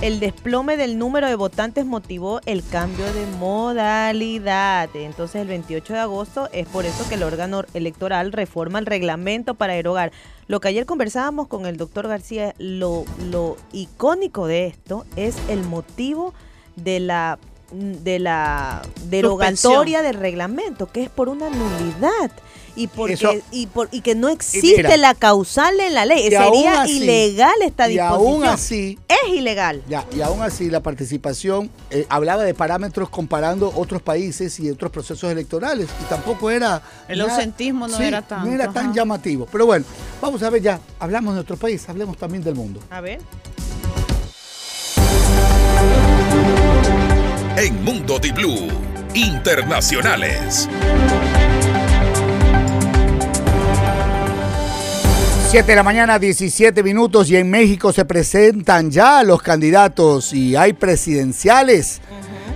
[0.02, 4.90] El desplome del número de votantes motivó el cambio de modalidad.
[4.94, 9.54] Entonces el 28 de agosto es por eso que el órgano electoral reforma el reglamento
[9.54, 10.12] para erogar.
[10.48, 15.64] Lo que ayer conversábamos con el doctor García, lo, lo icónico de esto es el
[15.64, 16.34] motivo
[16.76, 17.38] de la
[17.72, 22.30] de la derogatoria del reglamento, que es por una nulidad
[22.76, 26.20] y porque Eso- y, por, y que no existe mira, la causal en la ley.
[26.26, 28.20] y Sería así- ilegal esta y disposición.
[28.34, 29.82] aún así, es ilegal.
[29.88, 34.92] Ya, y aún así la participación eh, hablaba de parámetros comparando otros países y otros
[34.92, 36.82] procesos electorales y tampoco era...
[37.08, 38.94] El nada- ausentismo no sí, era tanto, No era tan ajá.
[38.94, 39.48] llamativo.
[39.50, 39.84] Pero bueno,
[40.20, 42.80] vamos a ver ya, hablamos de nuestro país, hablemos también del mundo.
[42.90, 43.20] A ver.
[47.56, 48.68] En Mundo Di Blue,
[49.14, 50.68] internacionales.
[55.48, 60.56] 7 de la mañana, 17 minutos y en México se presentan ya los candidatos y
[60.56, 62.00] hay presidenciales.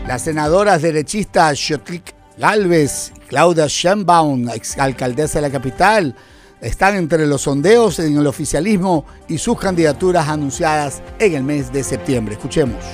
[0.09, 6.17] Las senadoras derechistas Xotlic Galvez y Claudia Sheinbaum, exalcaldesa de la capital,
[6.61, 11.85] están entre los sondeos en el oficialismo y sus candidaturas anunciadas en el mes de
[11.85, 12.35] septiembre.
[12.35, 12.85] Escuchemos.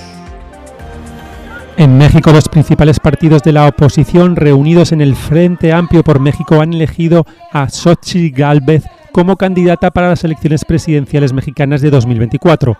[1.75, 6.61] En México, los principales partidos de la oposición reunidos en el Frente Amplio por México
[6.61, 8.83] han elegido a Xochitl Gálvez
[9.17, 12.77] como candidata para las elecciones presidenciales mexicanas de 2024.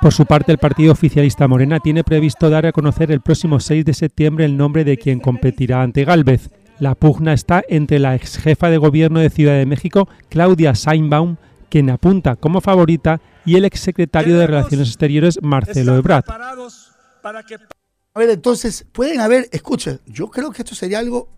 [0.00, 3.84] Por su parte, el partido oficialista Morena tiene previsto dar a conocer el próximo 6
[3.84, 6.48] de septiembre el nombre de quien competirá ante Gálvez.
[6.78, 11.36] La pugna está entre la ex jefa de gobierno de Ciudad de México, Claudia Sheinbaum,
[11.68, 16.24] quien apunta como favorita, y el exsecretario de Relaciones Exteriores, Marcelo Ebrard.
[16.30, 21.28] A ver, entonces, pueden haber, escuchen, yo creo que esto sería algo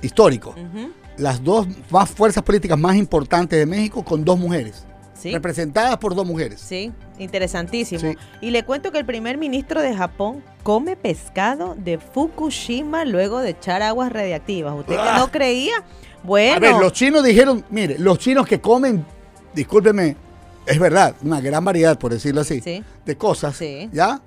[0.00, 0.54] histórico.
[1.16, 4.84] Las dos más fuerzas políticas más importantes de México con dos mujeres.
[5.14, 5.32] Sí.
[5.32, 6.60] Representadas por dos mujeres.
[6.60, 8.00] Sí, interesantísimo.
[8.00, 8.16] Sí.
[8.42, 13.50] Y le cuento que el primer ministro de Japón come pescado de Fukushima luego de
[13.50, 14.74] echar aguas radiactivas.
[14.74, 15.18] ¿Usted que Ah.
[15.18, 15.74] no creía?
[16.24, 19.04] Bueno, A ver, los chinos dijeron, mire, los chinos que comen,
[19.54, 20.16] discúlpeme,
[20.66, 22.82] es verdad, una gran variedad, por decirlo así, Sí.
[23.04, 23.88] de cosas, Sí.
[23.92, 24.20] ¿ya?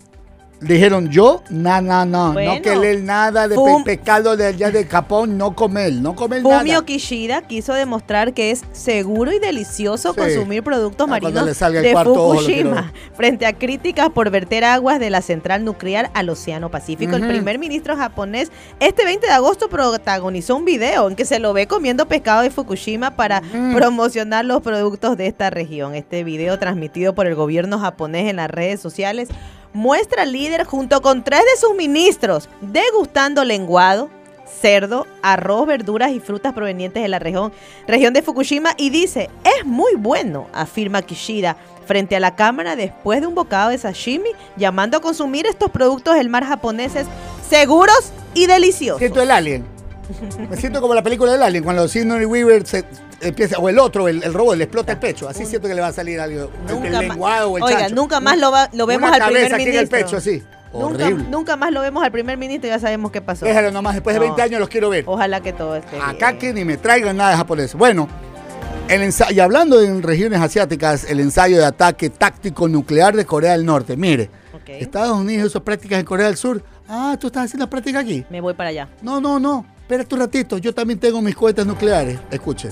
[0.59, 4.85] Dijeron yo, no, no, no, no Bueno, querer nada de pe- pescado de allá de
[4.85, 6.59] Japón, no comer, no comer nada.
[6.59, 10.19] Fumio Kishida quiso demostrar que es seguro y delicioso Sí.
[10.19, 15.63] consumir productos Ah, marinos de Fukushima frente a críticas por verter aguas de la central
[15.63, 17.15] nuclear al Océano Pacífico.
[17.17, 21.53] El primer ministro japonés este 20 de agosto protagonizó un video en que se lo
[21.53, 23.43] ve comiendo pescado de Fukushima para
[23.75, 25.93] promocionar los productos de esta región.
[25.93, 29.29] Este video transmitido por el gobierno japonés en las redes sociales
[29.73, 34.09] muestra al líder junto con tres de sus ministros degustando lenguado,
[34.61, 37.51] cerdo, arroz, verduras y frutas provenientes de la región,
[37.87, 43.21] región de Fukushima y dice, es muy bueno, afirma Kishida frente a la cámara después
[43.21, 47.07] de un bocado de sashimi, llamando a consumir estos productos del mar japoneses
[47.49, 48.99] seguros y deliciosos.
[48.99, 49.76] Siento el alien.
[50.49, 52.85] Me siento como la película del alien, cuando Sigourney Weaver se
[53.21, 55.27] empieza, o el otro, el, el robot, le explota el pecho.
[55.27, 56.49] Así siento que le va a salir algo.
[56.67, 57.95] Nunca el lenguado o el Oiga, chancho.
[57.95, 59.97] nunca más lo, va- lo vemos Una al primer cabeza aquí ministro.
[59.97, 60.43] en el pecho, así.
[60.73, 61.23] Nunca, Horrible.
[61.29, 63.45] nunca más lo vemos al primer ministro y ya sabemos qué pasó.
[63.45, 64.25] Déjalo nomás, después de No.
[64.25, 65.03] 20 años los quiero ver.
[65.07, 66.39] Ojalá que todo esté Acá bien.
[66.39, 67.73] que ni me traigan nada de japonés.
[67.73, 68.07] Bueno,
[68.89, 73.65] el y hablando en regiones asiáticas, el ensayo de ataque táctico nuclear de Corea del
[73.65, 73.97] Norte.
[73.97, 74.69] Mire, Ok.
[74.81, 76.61] Estados Unidos hizo prácticas en Corea del Sur.
[76.89, 78.25] Ah, tú estás haciendo prácticas aquí.
[78.29, 78.87] Me voy para allá.
[79.01, 79.65] No, no, no.
[79.87, 80.57] Espérate un ratito.
[80.57, 82.19] Yo también tengo mis cohetes nucleares.
[82.29, 82.71] Escuchen.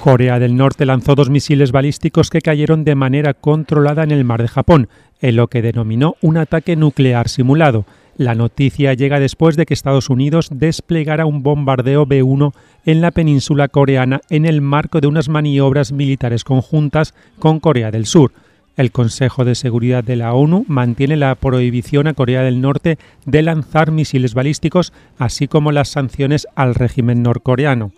[0.00, 4.40] Corea del Norte lanzó dos misiles balísticos que cayeron de manera controlada en el mar
[4.40, 4.88] de Japón,
[5.20, 7.84] en lo que denominó un ataque nuclear simulado.
[8.16, 12.52] La noticia llega después de que Estados Unidos desplegara un bombardeo B-1
[12.84, 18.06] en la península coreana en el marco de unas maniobras militares conjuntas con Corea del
[18.06, 18.30] Sur.
[18.76, 23.42] El Consejo de Seguridad de la ONU mantiene la prohibición a Corea del Norte de
[23.42, 27.92] lanzar misiles balísticos, así como las sanciones al régimen norcoreano.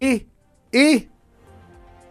[0.00, 0.26] ¿Y?
[0.72, 1.08] ¿Y?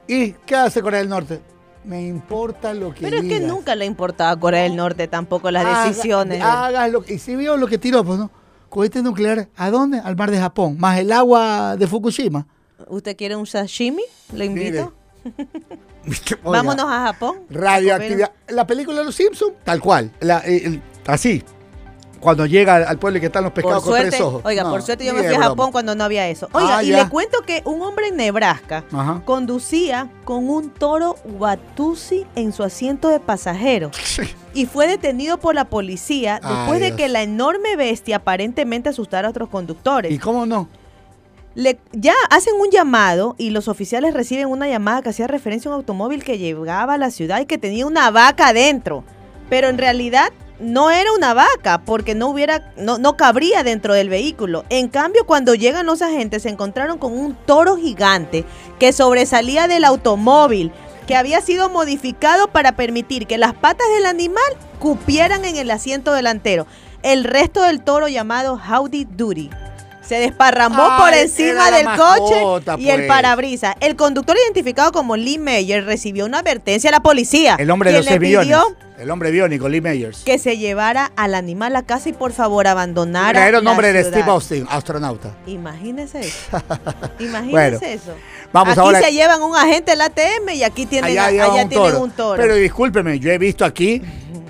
[0.08, 1.42] ¿Y qué hace Corea del Norte?
[1.84, 5.52] Me importa lo que Pero es que nunca le importaba a Corea del Norte tampoco
[5.52, 6.42] las Haga- decisiones.
[6.42, 7.16] Hagas lo que...
[7.16, 8.32] Y si vio lo que tiró, pues no.
[8.70, 10.00] Cohetes nucleares, ¿a dónde?
[10.00, 10.78] Al mar de Japón.
[10.80, 12.46] Más el agua de Fukushima.
[12.88, 14.04] ¿Usted quiere un sashimi?
[14.34, 14.94] Le invito.
[16.44, 17.40] Oiga, Vámonos a Japón.
[17.50, 18.32] Radioactividad.
[18.48, 20.12] La película de los Simpsons, tal cual.
[20.20, 21.44] La- eh, el- así.
[22.20, 24.42] Cuando llega al pueblo y que están los Por pescados con tres ojos.
[24.44, 25.46] oiga, No, por suerte yo me fui a broma.
[25.46, 26.50] Japón cuando no había eso.
[26.52, 27.04] Oiga, Ah, y ya.
[27.04, 29.22] le cuento que un hombre en Nebraska Ajá.
[29.24, 33.92] conducía con un toro Watusi en su asiento de pasajero
[34.54, 39.30] y fue detenido por la policía Ay, después de que la enorme bestia aparentemente asustara
[39.30, 40.12] a otros conductores.
[40.12, 40.68] ¿Y cómo no?
[41.92, 45.80] Ya hacen un llamado y los oficiales reciben una llamada que hacía referencia a un
[45.80, 49.04] automóvil que llegaba a la ciudad y que tenía una vaca adentro.
[49.50, 50.32] Pero en realidad
[50.62, 54.64] no era una vaca porque no hubiera, no, no cabría dentro del vehículo.
[54.70, 58.46] En cambio, cuando llegan los agentes se encontraron con un toro gigante
[58.80, 60.72] que sobresalía del automóvil
[61.08, 64.44] que había sido modificado para permitir que las patas del animal
[64.80, 66.68] cupieran en el asiento delantero.
[67.04, 69.50] El resto del toro llamado Howdy Doody
[70.10, 72.18] se desparramó Ay, por encima del mascota,
[72.74, 73.08] coche y el pues.
[73.08, 73.76] parabrisas.
[73.80, 77.56] El conductor identificado como Lee Meyer recibió una advertencia a la policía.
[77.60, 78.58] El hombre de los billones.
[78.98, 80.24] El hombre biónico, Lee Meyers.
[80.26, 84.04] que se llevara al animal a casa y por favor abandonara Era el nombre de.
[84.04, 85.38] Steve Austin, astronauta.
[85.46, 86.38] Imagínese eso.
[87.20, 88.14] Imagínese Bueno, eso.
[88.52, 91.48] vamos aquí ahora- se llevan un agente del ATM y aquí tienen, Allá, allá, lleva
[91.64, 92.04] un, tienen toro.
[92.04, 92.42] un toro.
[92.42, 94.02] Pero discúlpeme, yo he visto aquí,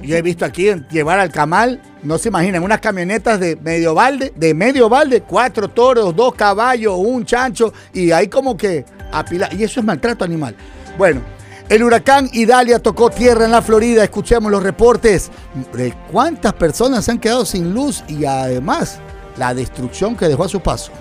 [0.01, 4.33] yo he visto aquí llevar al camal, no se imaginan, unas camionetas de medio balde,
[4.35, 9.53] de medio balde, cuatro toros, dos caballos, un chancho, y ahí como que apilar.
[9.53, 10.55] Y eso es maltrato animal.
[10.97, 11.21] Bueno,
[11.69, 14.03] el huracán Idalia tocó tierra en la Florida.
[14.03, 15.29] Escuchemos los reportes
[15.73, 18.99] de cuántas personas se han quedado sin luz y además
[19.37, 20.91] la destrucción que dejó a su paso.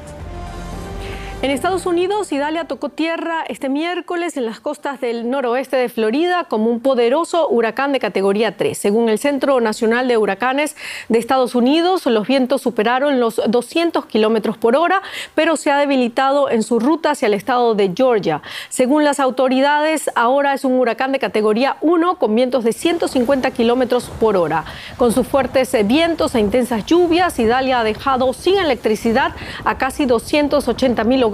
[1.41, 6.47] En Estados Unidos, Idalia tocó tierra este miércoles en las costas del noroeste de Florida
[6.49, 8.76] como un poderoso huracán de categoría 3.
[8.76, 10.74] Según el Centro Nacional de Huracanes
[11.09, 15.01] de Estados Unidos, los vientos superaron los 200 kilómetros por hora,
[15.36, 18.43] pero se ha debilitado en su ruta hacia el estado de Georgia.
[18.68, 24.11] Según las autoridades, ahora es un huracán de categoría 1 con vientos de 150 kilómetros
[24.18, 24.64] por hora.
[24.97, 31.05] Con sus fuertes vientos e intensas lluvias, Idalia ha dejado sin electricidad a casi 280
[31.05, 31.28] mil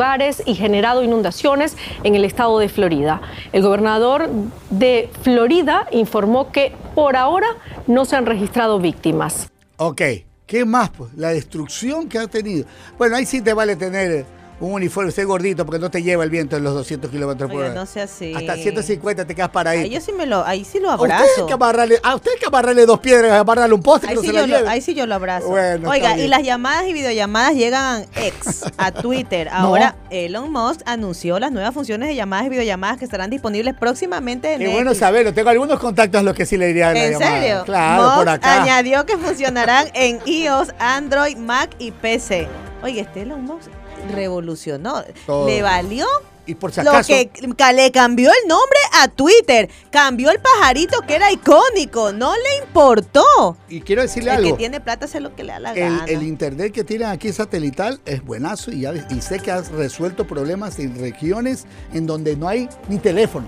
[0.44, 3.20] y generado inundaciones en el estado de Florida.
[3.52, 4.28] El gobernador
[4.70, 7.46] de Florida informó que por ahora
[7.86, 9.48] no se han registrado víctimas.
[9.76, 10.02] Ok,
[10.46, 10.90] ¿qué más?
[10.90, 12.66] Pues la destrucción que ha tenido.
[12.98, 14.26] Bueno, ahí sí te vale tener
[14.60, 17.60] un uniforme, usted gordito porque no te lleva el viento en los 200 kilómetros por
[17.62, 17.74] hora.
[17.74, 18.32] no sea así.
[18.34, 19.80] Hasta 150 te quedas para ahí.
[19.80, 21.46] Ahí yo sí me lo, ahí sí lo A usted hay abrazo.
[21.46, 24.20] que amarrarle, a usted hay que amarrarle dos piedras, amarrarle un poste que Ahí no
[24.22, 24.68] sí, se yo lo, lleve.
[24.68, 25.48] ahí sí yo lo abrazo.
[25.48, 29.48] Bueno, Oiga, y las llamadas y videollamadas llegan ex, a Twitter.
[29.50, 34.52] Ahora Elon Musk anunció las nuevas funciones de llamadas y videollamadas que estarán disponibles próximamente
[34.54, 35.34] en Qué bueno saberlo.
[35.34, 37.62] Tengo algunos contactos a los que sí le diría la ¿En serio?
[37.64, 38.62] Claro, Musk por acá.
[38.62, 42.46] añadió que funcionarán en iOS, Android, Mac y PC.
[42.82, 43.68] Oye, este Elon Musk
[44.12, 45.02] revolucionó.
[45.26, 45.46] Todo.
[45.46, 46.06] Le valió
[46.46, 49.70] Y por si lo acaso, que ca- le cambió el nombre a Twitter.
[49.90, 52.12] Cambió el pajarito que era icónico.
[52.12, 53.56] No le importó.
[53.68, 54.56] y quiero decirle El que algo.
[54.58, 56.04] tiene plata hace lo que le da la El, gana.
[56.06, 60.26] el internet que tienen aquí satelital es buenazo y, ya, y sé que has resuelto
[60.26, 63.46] problemas en regiones en donde no hay ni teléfono.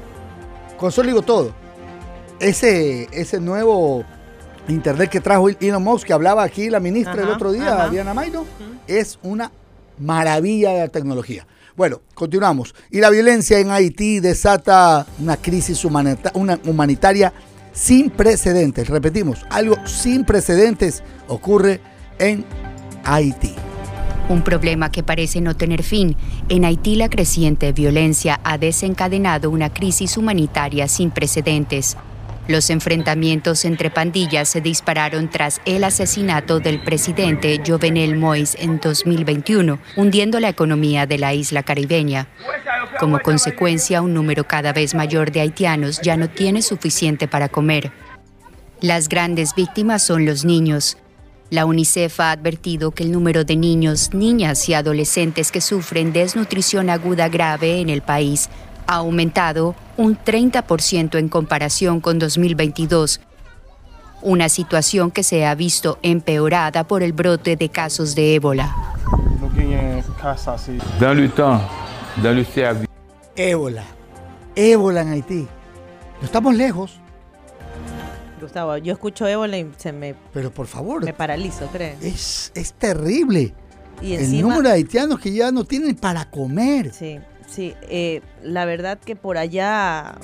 [0.79, 1.53] Con eso le digo todo.
[2.39, 4.05] Ese, ese nuevo
[4.69, 7.89] internet que trajo Elon Musk, que hablaba aquí la ministra el otro día, ajá.
[7.89, 8.45] Diana Mayno,
[8.87, 9.51] es una
[9.99, 11.47] maravilla de la tecnología.
[11.77, 12.75] Bueno, continuamos.
[12.91, 17.33] Y la violencia en Haití desata una crisis humanitaria
[17.73, 18.89] sin precedentes.
[18.89, 21.81] Repetimos, algo sin precedentes ocurre
[22.19, 22.45] en
[23.05, 23.55] Haití.
[24.29, 26.17] Un problema que parece no tener fin.
[26.49, 31.97] En Haití la creciente violencia ha desencadenado una crisis humanitaria sin precedentes.
[32.49, 39.81] Los enfrentamientos entre pandillas se dispararon tras el asesinato del presidente Jovenel Moïse en 2021,
[39.97, 42.29] hundiendo la economía de la isla caribeña.
[43.01, 47.91] Como consecuencia, un número cada vez mayor de haitianos ya no tiene suficiente para comer.
[48.81, 50.99] Las grandes víctimas son los niños.
[51.51, 56.91] La UNICEF ha advertido que el número de niños, niñas y adolescentes que sufren desnutrición
[56.91, 58.49] aguda grave en el país
[58.87, 63.21] ha aumentado un 30% en comparación con 2022,
[64.23, 68.75] una situación que se ha visto empeorada por el brote de casos de ébola.
[73.37, 73.85] Ébola.
[74.55, 75.49] Ébola en Haití.
[76.21, 76.99] No estamos lejos,
[78.41, 82.03] Gustavo, yo escucho ébola y se me, pero por favor, me paralizo, ¿crees?
[82.03, 83.55] es, es terrible.
[84.03, 86.93] Y el número de haitianos que ya no tienen para comer.
[86.93, 87.75] Sí, sí.
[87.83, 90.17] eh, la verdad que por allá,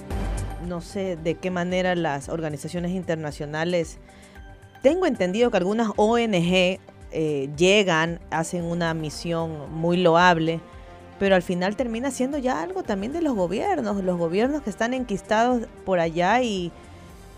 [0.67, 3.99] no sé de qué manera las organizaciones internacionales,
[4.83, 6.79] tengo entendido que algunas ONG
[7.15, 10.61] eh, llegan, hacen una misión muy loable,
[11.19, 14.93] pero al final termina siendo ya algo también de los gobiernos, los gobiernos que están
[14.93, 16.73] enquistados por allá y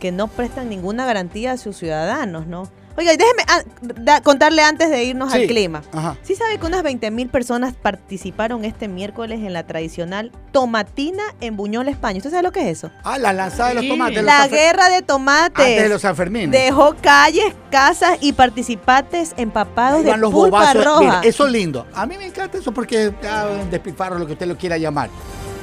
[0.00, 2.68] que no prestan ninguna garantía a sus ciudadanos, ¿no?
[2.96, 3.62] Oiga, y déjeme ah,
[3.96, 5.38] da- contarle antes de irnos Sí.
[5.42, 5.82] al clima.
[5.92, 6.16] Ajá.
[6.22, 11.56] ¿Sí sabe que unas 20 mil personas participaron este miércoles en la tradicional tomatina en
[11.56, 12.18] Buñol, España?
[12.18, 12.92] ¿Usted sabe lo que es eso?
[13.02, 13.88] Ah, la lanzada de los Sí.
[13.90, 14.16] tomates.
[14.18, 15.66] los La Sanfer- guerra de tomates.
[15.66, 16.50] Antes de los Sanfermines.
[16.52, 20.84] Dejó calles, casas y participantes empapados de Iban los pulpa bobazos.
[20.84, 21.00] roja.
[21.00, 21.86] Mira, eso es lindo.
[21.94, 25.10] A mí me encanta eso porque ah, despilfarro, lo que usted lo quiera llamar.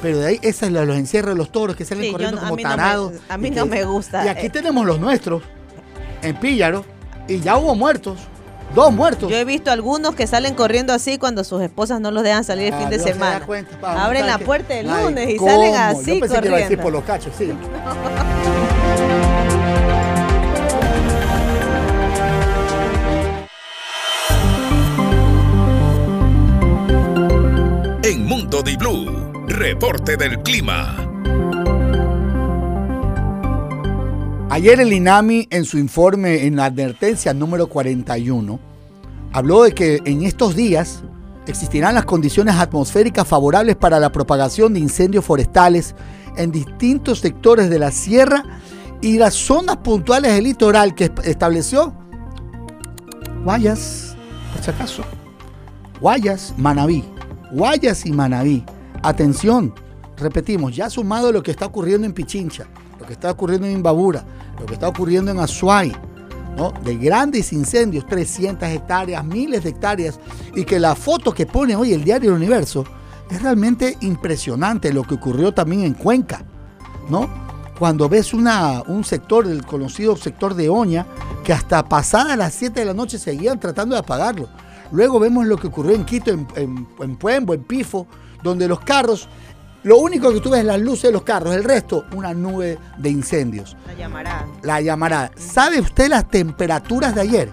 [0.02, 2.36] Pero de ahí, esos son los encierros de los toros que salen Sí, yo corriendo
[2.40, 3.12] no- a como no me- tarados.
[3.28, 4.24] a mí no que- me gusta.
[4.26, 4.50] Y aquí Eh.
[4.50, 5.42] tenemos los nuestros,
[6.22, 6.84] en Píllaro,
[7.28, 8.18] y ya hubo muertos.
[8.74, 9.30] Dos muertos.
[9.30, 12.68] Yo he visto algunos que salen corriendo así cuando sus esposas no los dejan salir
[12.68, 13.40] el Ah, fin de Dios se semana.
[13.40, 15.50] da cuenta, pa, Abren ¿sabe la puerta el Ay, lunes y ¿cómo?
[15.50, 16.82] salen así Yo pensé que iba a decir corriendo.
[16.82, 17.52] por los cachos, sí.
[28.04, 30.96] En Mundo Di Blue, reporte del clima.
[34.52, 38.60] Ayer el INAMI en su informe en la advertencia número 41
[39.32, 41.02] habló de que en estos días
[41.46, 45.94] existirán las condiciones atmosféricas favorables para la propagación de incendios forestales
[46.36, 48.44] en distintos sectores de la sierra
[49.00, 51.94] y las zonas puntuales del litoral que estableció
[53.44, 54.14] Guayas,
[54.52, 55.02] por si acaso.
[55.98, 57.02] Guayas, Manabí.
[57.52, 58.66] Guayas y Manabí.
[59.02, 59.72] Atención,
[60.18, 62.66] repetimos, ya sumado lo que está ocurriendo en Pichincha,
[63.02, 64.24] lo que está ocurriendo en Imbabura,
[64.60, 65.92] lo que está ocurriendo en Azuay,
[66.56, 66.72] ¿no?
[66.84, 70.20] de grandes incendios, 300 hectáreas, miles de hectáreas,
[70.54, 72.84] y que la foto que pone hoy el diario El Universo
[73.28, 76.44] es realmente impresionante lo que ocurrió también en Cuenca,
[77.10, 77.28] ¿no?
[77.76, 81.04] Cuando ves una, un sector, el conocido sector de Oña,
[81.42, 84.48] que hasta pasadas las 7 de la noche seguían tratando de apagarlo.
[84.92, 88.06] Luego vemos lo que ocurrió en Quito, en, en, en Puembo, en Pifo,
[88.44, 89.28] donde los carros,
[89.84, 92.78] lo único que tú ves es las luces de los carros, el resto, una nube
[92.98, 93.76] de incendios.
[93.86, 94.46] La llamará.
[94.62, 95.30] La llamará.
[95.36, 97.52] ¿Sabe usted las temperaturas de ayer?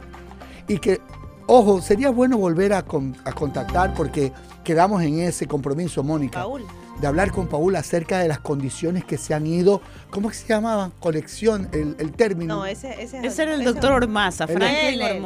[0.67, 1.01] Y que,
[1.47, 4.31] ojo, sería bueno volver a, con- a contactar porque
[4.63, 6.41] quedamos en ese compromiso, Mónica.
[6.43, 6.63] Paul.
[7.01, 9.81] De hablar con Paul acerca de las condiciones que se han ido.
[10.09, 10.91] ¿Cómo que se llamaba?
[10.99, 12.57] Colección, el, el término.
[12.57, 15.23] No, ese, ese, Ese era el ese- doctor Ormaza, Franklin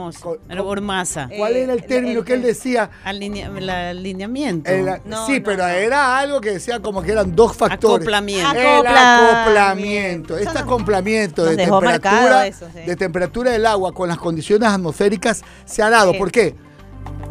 [0.59, 1.29] Ormaza.
[1.35, 2.91] ¿Cuál era el término el- que él decía?
[3.03, 4.69] Alinea- el alineamiento.
[4.69, 5.69] El- No, sí, no, pero no.
[5.69, 7.95] era algo que decía como que eran dos factores.
[8.07, 8.51] Acoplamiento.
[8.59, 10.37] El Acoplamiento.
[10.37, 12.81] Este acoplamiento de temperatura, marcado eso, sí.
[12.85, 16.11] de temperatura del agua con las condiciones atmosféricas se ha dado.
[16.11, 16.17] Sí.
[16.17, 16.55] ¿Por qué?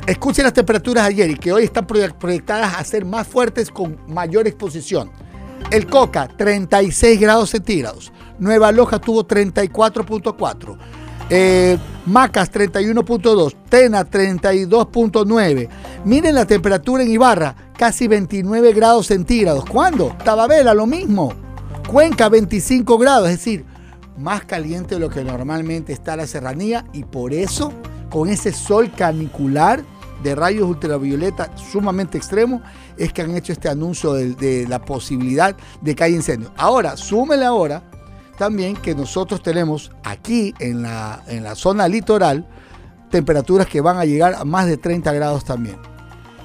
[0.07, 3.97] Escuchen las temperaturas ayer y que hoy están proye- proyectadas a ser más fuertes con
[4.09, 5.11] mayor exposición.
[5.71, 8.13] El Coca, 36 grados centígrados.
[8.39, 10.77] Nueva Loja tuvo 34.4.
[11.31, 15.69] Eh, Macas 31.2, Tena 32.9.
[16.05, 19.65] Miren la temperatura en Ibarra, casi 29 grados centígrados.
[19.65, 20.17] ¿Cuándo?
[20.25, 21.33] Tababela, lo mismo.
[21.89, 23.65] Cuenca 25 grados, es decir,
[24.19, 27.73] más caliente de lo que normalmente está la serranía y por eso,
[28.13, 29.83] con ese sol canicular
[30.23, 32.61] de rayos ultravioleta sumamente extremo,
[32.99, 36.53] es que han hecho este anuncio de, la posibilidad de que haya incendios.
[36.57, 37.83] Ahora, súmele ahora
[38.37, 42.47] también que nosotros tenemos aquí en la, en la zona litoral
[43.11, 45.77] temperaturas que van a llegar a más de 30 grados también.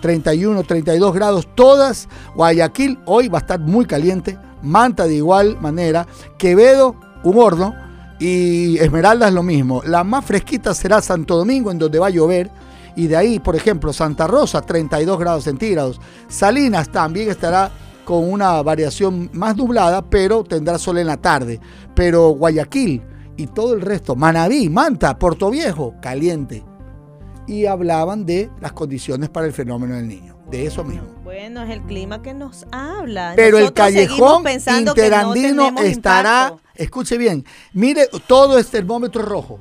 [0.01, 2.07] 31, 32 grados, todas.
[2.33, 4.37] Guayaquil hoy va a estar muy caliente.
[4.61, 6.07] Manta de igual manera.
[6.37, 7.86] Quevedo, un.
[8.19, 9.81] Y Esmeraldas lo mismo.
[9.85, 12.49] La más fresquita será Santo Domingo, en donde va a llover.
[12.95, 16.01] Y de ahí, por ejemplo, Santa Rosa, 32 grados centígrados.
[16.27, 17.71] Salinas también estará
[18.05, 21.59] con una variación más nublada, pero tendrá sol en la tarde.
[21.93, 23.03] Pero Guayaquil
[23.35, 26.63] y todo el resto, Manabí, Manta, Puerto Viejo, caliente.
[27.45, 31.07] Y hablaban de las condiciones para el fenómeno del niño, de eso mismo.
[31.23, 33.33] Bueno, es el clima que nos habla.
[33.35, 36.69] Pero el Nosotros callejón no interandino estará, impacto.
[36.75, 39.59] escuche bien, mire, todo es termómetro rojo.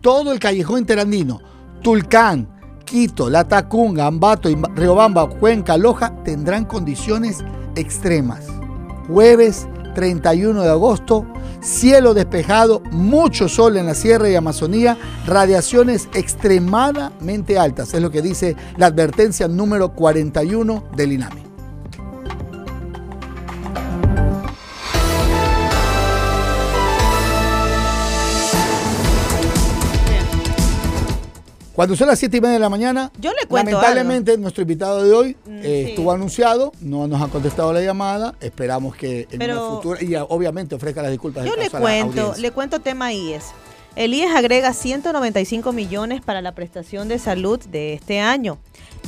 [0.00, 1.40] Todo el callejón interandino,
[1.82, 2.48] Tulcán,
[2.86, 7.44] Quito, La Tacunga, Ambato, Riobamba, Cuenca, Loja, tendrán condiciones
[7.76, 8.46] extremas.
[9.06, 11.26] Jueves 31 de agosto,
[11.60, 18.22] cielo despejado, mucho sol en la sierra y Amazonía, radiaciones extremadamente altas, es lo que
[18.22, 21.49] dice la advertencia número 41 del INAMI.
[31.80, 35.02] Cuando son las 7 y media de la mañana, Yo le cuento lamentablemente nuestro invitado
[35.02, 35.90] de hoy Mm, eh, sí.
[35.92, 40.74] estuvo anunciado, no nos ha contestado la llamada, esperamos que en una futura, y obviamente
[40.74, 41.46] ofrezca las disculpas.
[41.46, 43.44] Yo le cuento, le cuento tema IES.
[43.96, 48.58] El IES agrega 195 millones para la prestación de salud de este año.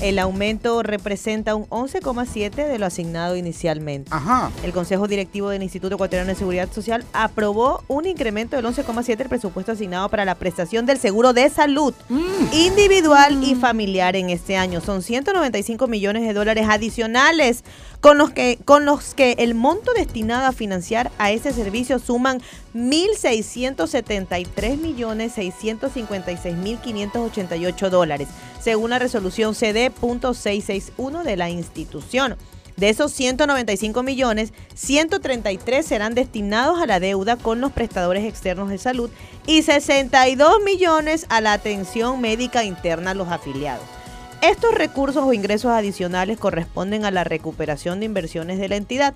[0.00, 4.10] El aumento representa un 11,7 de lo asignado inicialmente.
[4.12, 4.50] Ajá.
[4.64, 9.28] El Consejo Directivo del Instituto Ecuatoriano de Seguridad Social aprobó un incremento del 11,7 del
[9.28, 11.94] presupuesto asignado para la prestación del seguro de salud
[12.52, 14.80] individual y familiar en este año.
[14.80, 17.64] Son 195 millones de dólares adicionales
[18.00, 22.40] con los que con los que el monto destinado a financiar a ese servicio suman
[22.74, 28.28] 1.673 millones 656 mil 588 dólares,
[28.62, 32.36] según la resolución CD.661 de la institución.
[32.76, 38.78] De esos 195 millones, 133 serán destinados a la deuda con los prestadores externos de
[38.78, 39.10] salud
[39.46, 43.84] y 62 millones a la atención médica interna a los afiliados.
[44.40, 49.14] Estos recursos o ingresos adicionales corresponden a la recuperación de inversiones de la entidad.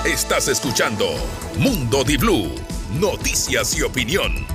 [0.06, 1.06] Estás escuchando
[1.60, 2.50] Mundo Di Blue,
[3.00, 4.48] noticias y opinión.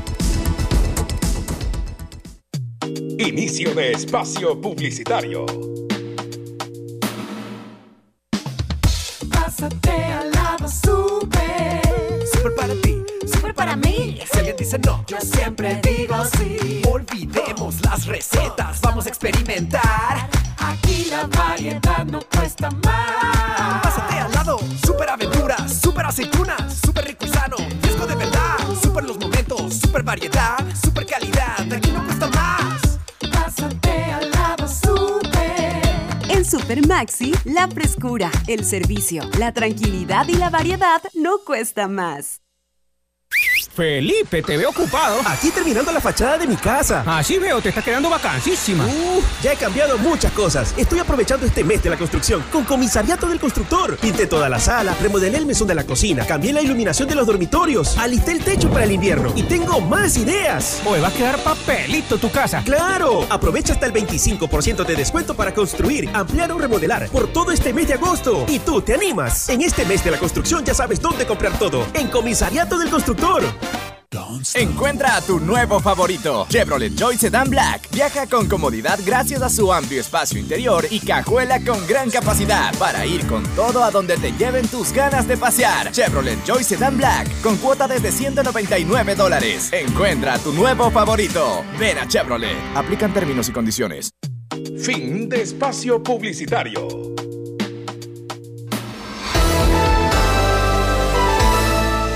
[3.19, 5.47] Inicio de espacio publicitario.
[9.31, 11.38] Pásate al lado super.
[12.39, 14.21] Super para ti, super para mí.
[14.31, 16.83] Si alguien dice no, yo siempre digo sí.
[16.89, 20.31] Olvidemos las recetas, vamos a experimentar.
[20.57, 23.83] Aquí la variedad no cuesta más.
[23.83, 28.57] Pásate al lado, super aventuras, super aceitunas, super rico y sano, fresco de verdad.
[28.81, 31.38] Super los momentos, super variedad, super calidad.
[36.49, 36.79] Super.
[36.87, 42.48] Maxi, la frescura, el servicio, la tranquilidad y la variedad no cuesta más.
[43.79, 45.21] Felipe, te veo ocupado.
[45.25, 47.05] Aquí terminando la fachada de mi casa.
[47.07, 48.85] Así veo, te está quedando vacancísima.
[48.85, 50.75] Uh, ya he cambiado muchas cosas.
[50.77, 53.97] Estoy aprovechando este mes de la construcción con Comisariato del Constructor.
[53.99, 57.25] Pinté toda la sala, remodelé el mesón de la cocina, cambié la iluminación de los
[57.25, 60.83] dormitorios, alisté el techo para el invierno y tengo más ideas.
[60.85, 62.63] Oye, va a quedar papelito tu casa.
[62.65, 63.29] ¡Claro!
[63.31, 67.87] Aprovecha hasta el 25% de descuento para construir, ampliar o remodelar por todo este mes
[67.87, 68.45] de agosto.
[68.49, 69.49] ¿Y tú te animas?
[69.49, 71.87] En este mes de la construcción ya sabes dónde comprar todo.
[71.95, 73.18] En Comisariato del Constructor.
[74.55, 77.91] Encuentra a tu nuevo favorito, Chevrolet Joy Sedan Black.
[77.93, 83.07] Viaja con comodidad gracias a su amplio espacio interior y cajuela con gran capacidad para
[83.07, 85.93] ir con todo a donde te lleven tus ganas de pasear.
[85.93, 89.71] Chevrolet Joy Sedan Black con cuota desde 199 dólares.
[89.73, 91.65] Encuentra a tu nuevo favorito.
[91.79, 92.57] Ven a Chevrolet.
[92.75, 94.11] Aplican términos y condiciones.
[94.81, 97.18] Fin de espacio publicitario.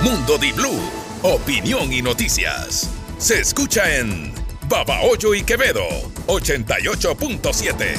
[0.03, 0.81] Mundo Di Blue,
[1.23, 2.91] opinión y noticias.
[3.19, 4.35] Se escucha en
[4.69, 5.87] Babahoyo y Quevedo,
[6.27, 7.95] 88.7.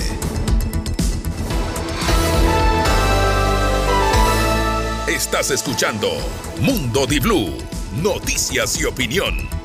[5.07, 6.09] Estás escuchando
[6.59, 7.57] Mundo Di Blue,
[8.01, 9.62] noticias y opinión.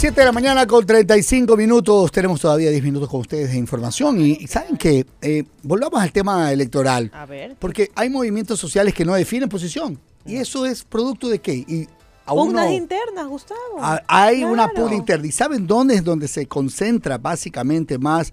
[0.00, 2.12] Siete de la mañana con 35 minutos.
[2.12, 4.20] Tenemos todavía 10 minutos con ustedes de información.
[4.20, 7.10] Y, y saben que eh, volvamos al tema electoral.
[7.12, 7.56] A ver.
[7.58, 9.98] Porque hay movimientos sociales que no definen posición.
[10.24, 11.52] ¿Y eso es producto de qué?
[11.54, 11.88] Y
[12.26, 13.58] a Pugnas uno- internas, Gustavo.
[13.80, 15.26] a- hay una pugna interna.
[15.26, 18.32] ¿Y saben dónde es donde se concentra básicamente más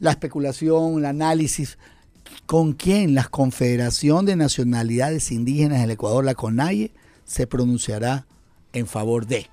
[0.00, 1.78] la especulación, el análisis?
[2.44, 3.14] ¿Con quién?
[3.14, 6.92] La Confederación de Nacionalidades Indígenas del Ecuador, la CONAIE,
[7.24, 8.26] se pronunciará
[8.74, 9.46] en favor de.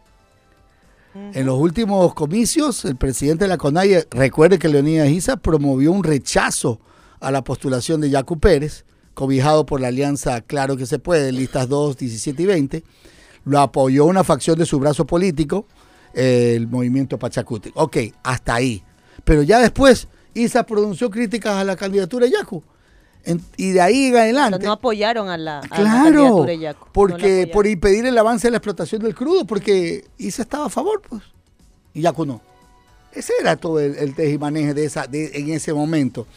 [1.16, 6.04] En los últimos comicios, el presidente de la CONAIE, recuerde que Leonidas Isa promovió un
[6.04, 6.80] rechazo
[7.20, 8.84] a la postulación de Yacu Pérez,
[9.14, 12.84] cobijado por la alianza Claro que se puede, listas 2, 17 y 20.
[13.46, 15.68] Lo apoyó una facción de su brazo político,
[16.16, 17.72] el movimiento Pachacuti.
[17.76, 18.84] Ok, hasta ahí.
[19.24, 22.64] Pero ya después, Isa pronunció críticas a la candidatura de Yacu.
[23.26, 24.66] En- y de ahí en adelante.
[24.66, 26.80] No apoyaron a la, a la Claro, de Yaco.
[26.80, 27.52] No la porque apoyaron.
[27.54, 31.22] por impedir el avance de la explotación del crudo, porque Isa estaba a favor, pues,
[31.94, 32.42] y Yacu no.
[33.14, 36.28] Ese era todo el, el tejimaneje de esa, de, en ese momento.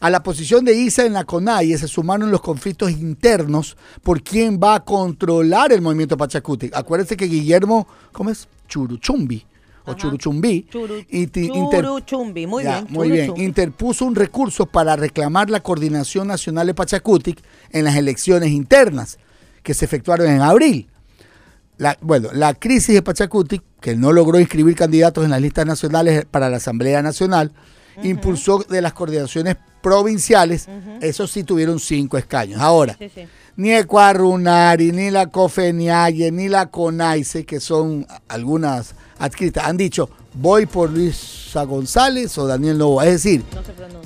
[0.00, 4.60] A la posición de Isa en la CONAIE se sumaron los conflictos internos por quién
[4.62, 6.70] va a controlar el movimiento Pachacuti.
[6.74, 8.48] Acuérdense que Guillermo, ¿cómo es?
[8.68, 9.46] Churuchumbi,
[9.86, 12.86] o Churuchumbí, Churu- y Churuchumbi, muy ya, bien.
[12.92, 13.26] Muy bien.
[13.26, 13.44] Churuchumbi.
[13.46, 19.18] Interpuso un recurso para reclamar la coordinación nacional de Pachacutic en las elecciones internas
[19.62, 20.88] que se efectuaron en abril.
[21.76, 26.24] La, bueno, la crisis de Pachacutic, que no logró inscribir candidatos en las listas nacionales
[26.30, 27.52] para la Asamblea Nacional,
[28.02, 30.66] impulsó de las coordinaciones provinciales,
[31.02, 32.60] esos sí tuvieron cinco escaños.
[32.60, 33.22] Ahora, Sí, sí.
[33.56, 38.94] ni Ecuarunari, ni la COFENIAYE, ni la CONAICE, que son algunas
[39.24, 43.06] adscritas, han dicho, voy por Luisa González o Daniel Novoa.
[43.06, 43.42] Es decir,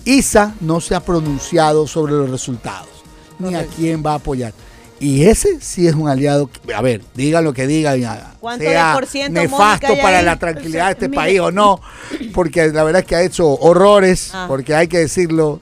[0.05, 2.89] ISA no se ha pronunciado sobre los resultados,
[3.39, 4.53] ni a quién va a apoyar.
[5.01, 8.65] Y ese sí es un aliado, que- a ver, digan lo que digan, ya, ¿Cuánto
[8.65, 11.17] sea por ciento, nefasto Mónica, para la tranquilidad de este Mire.
[11.23, 11.81] país o no,
[12.35, 14.47] porque la verdad es que ha hecho horrores, Ah.
[14.49, 15.61] porque hay que decirlo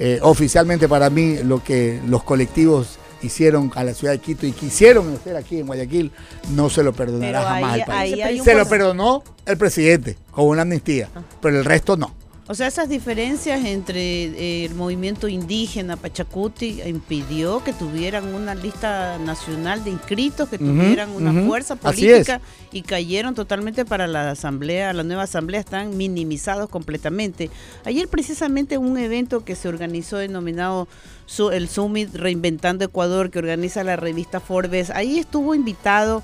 [0.00, 4.52] eh, oficialmente para mí, lo que los colectivos hicieron a la ciudad de Quito y
[4.52, 6.10] quisieron hacer aquí en Guayaquil,
[6.54, 8.24] no se lo perdonará Pero jamás ahí- al país.
[8.24, 11.08] ahí Se lo perdonó el presidente con una amnistía,
[11.40, 12.14] pero el resto no.
[12.50, 19.18] O sea, esas diferencias entre eh, el movimiento indígena Pachacuti impidió que tuvieran una lista
[19.18, 22.40] nacional de inscritos, que tuvieran una fuerza política
[22.72, 27.50] y cayeron totalmente para la asamblea, la nueva asamblea están minimizados completamente.
[27.84, 30.88] Ayer precisamente un evento que se organizó denominado
[31.28, 36.22] su- el Summit Reinventando Ecuador que organiza la revista Forbes, ahí estuvo invitado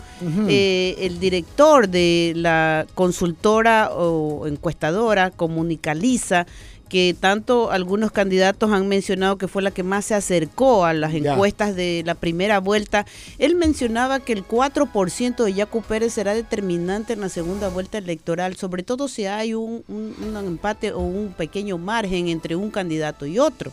[0.49, 6.47] eh, el director de la consultora o encuestadora Comunicaliza,
[6.89, 11.13] que tanto algunos candidatos han mencionado que fue la que más se acercó a las
[11.33, 13.05] encuestas de la primera vuelta.
[13.39, 18.57] Él mencionaba que el 4% de Yacu Pérez será determinante en la segunda vuelta electoral,
[18.57, 23.27] sobre todo si hay un, un- un empate o un pequeño margen entre un candidato
[23.27, 23.73] y otro.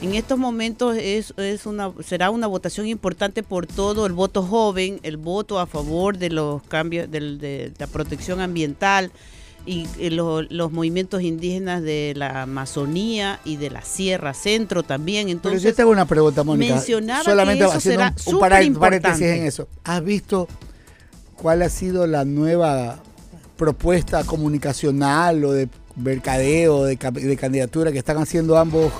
[0.00, 4.98] En estos momentos es, es una, será una votación importante por todo el voto joven,
[5.04, 9.12] el voto a favor de los cambios de, la protección ambiental
[9.64, 15.38] y eh, lo- los movimientos indígenas de la Amazonía y de la Sierra Centro también.
[15.40, 16.74] Pero yo te hago una pregunta, Mónica.
[16.74, 19.68] mencionaba Solamente que eso haciendo será un, paréntesis en eso.
[19.84, 20.48] ¿Has visto
[21.36, 22.98] cuál ha sido la nueva
[23.56, 28.92] propuesta comunicacional o de mercadeo, de, de candidatura que están haciendo ambos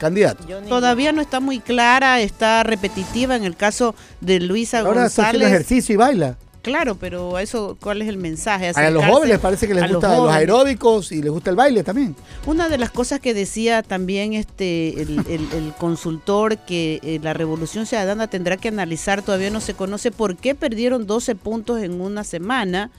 [0.00, 0.46] candidatos.
[0.68, 5.44] Todavía no está muy clara, está repetitiva en el caso de Luisa Ahora está haciendo
[5.46, 5.48] González.
[5.48, 6.36] ejercicio y baila.
[6.62, 8.68] Claro, pero eso, ¿cuál es el mensaje?
[8.74, 10.36] A los jóvenes parece que les a los gusta los, jóvenes.
[10.40, 12.14] aeróbicos y les gusta el baile también.
[12.44, 17.32] Una de las cosas que decía también este el, el- el consultor que eh, la
[17.32, 21.98] Revolución Ciudadana tendrá que analizar, todavía no se conoce por qué perdieron 12 puntos en
[21.98, 22.90] una semana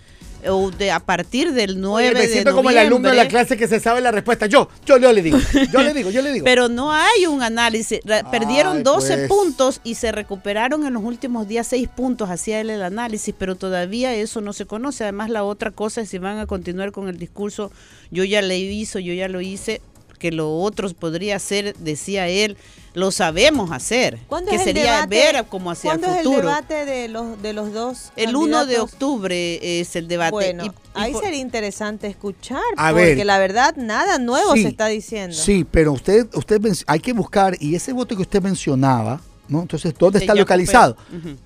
[0.48, 3.28] o de, a partir del 9 Oye, me de siento como el alumno de la
[3.28, 4.46] clase que se sabe la respuesta.
[4.46, 5.38] Yo, yo, yo le digo,
[5.72, 6.46] yo le digo, yo le digo.
[6.46, 8.00] Pero no hay un análisis.
[8.32, 9.28] Perdieron Ay, 12 pues.
[9.28, 13.56] puntos y se recuperaron en los últimos días 6 puntos, hacía él el análisis, pero
[13.56, 15.04] todavía eso no se conoce.
[15.04, 17.72] Además, la otra cosa es si van a continuar con el discurso,
[18.10, 19.82] yo ya le hizo, yo ya lo hice,
[20.22, 22.56] que lo otro podría hacer, decía él,
[22.94, 24.20] lo sabemos hacer.
[24.28, 25.16] ¿Cuándo que es el sería debate?
[25.16, 26.48] ver como hacia el ¿Cuándo es el futuro.
[26.50, 28.12] debate de los, de los dos?
[28.16, 28.94] el 1 de candidatos?
[28.94, 30.32] octubre es el debate.
[30.32, 33.26] Bueno, y- y ahí por- sería interesante escuchar, A porque ver.
[33.26, 35.36] la verdad nada nuevo Sí, se está diciendo.
[35.36, 39.62] Sí, pero usted, usted hay que buscar, y ese voto que usted mencionaba, ¿no?
[39.62, 40.96] Entonces, ¿dónde De está localizado?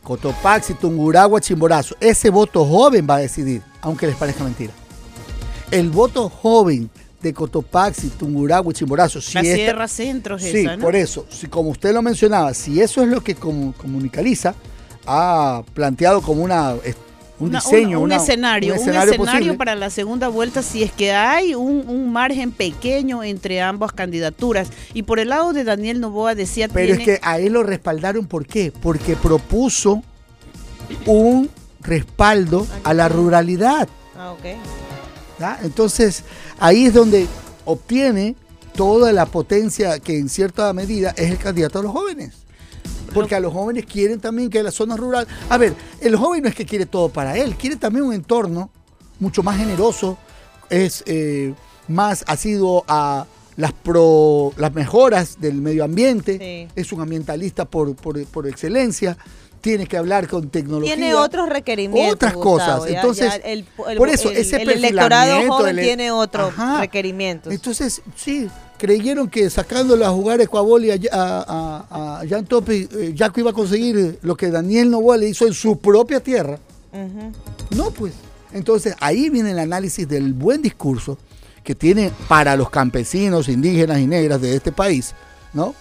[0.03, 1.95] Cotopaxi, Tunguragua, Chimborazo.
[2.01, 4.73] Ese voto joven va a decidir, aunque les parezca mentira.
[5.71, 6.89] El voto joven
[7.25, 9.19] de Cotopaxi, Tunguragua y Chimborazo.
[9.19, 10.83] Si La esta- Sierra Centro es Sí, esa, ¿no?
[10.83, 14.53] por eso, si como usted lo mencionaba, si eso es lo que comu- Comunicaliza
[15.07, 16.73] ha planteado como una,
[17.39, 19.53] un Una- diseño, un, una- escenario, un un escenario, posible.
[19.55, 24.69] para la segunda vuelta si es que hay un, un margen pequeño entre ambas candidaturas.
[24.93, 28.25] Y por el lado de Daniel Novoa decía Pero es que a él lo respaldaron,
[28.27, 28.71] ¿por qué?
[28.81, 30.01] Porque propuso
[31.05, 31.49] un
[31.81, 33.89] respaldo a la ruralidad.
[34.17, 34.84] Ah, ok.
[35.63, 36.23] Entonces,
[36.59, 37.27] ahí es donde
[37.65, 38.35] obtiene
[38.75, 42.33] toda la potencia que en cierta medida es el candidato a los jóvenes.
[43.13, 45.27] Porque a los jóvenes quieren también que la zona rural...
[45.49, 48.69] A ver, el joven no es que quiere todo para él, quiere también un entorno
[49.19, 50.17] mucho más generoso,
[50.69, 51.53] es eh,
[51.87, 53.25] más asiduo a
[53.55, 59.17] las, pro, las mejoras del medio ambiente, es un ambientalista por, por, por excelencia,
[59.65, 60.95] tiene que hablar con tecnología.
[60.95, 62.13] Tiene otros requerimientos.
[62.13, 62.91] Otras Gustavo, cosas.
[62.91, 66.53] ya- Entonces, ya el, el- por eso, el- ese el electorado joven el- tiene otros
[66.79, 67.51] requerimientos.
[67.51, 68.47] Entonces, sí,
[68.77, 73.49] creyeron que sacándolo a jugar Ecuaboli a, a, a, a Jan Topi, eh, Jaco iba
[73.49, 76.59] a conseguir lo que Daniel Novoa le hizo en su propia tierra.
[77.71, 78.13] No, pues.
[78.53, 81.17] Entonces, ahí viene el análisis del buen discurso
[81.63, 85.15] que tiene para los campesinos, indígenas y negras de este país,
[85.53, 85.73] ¿no?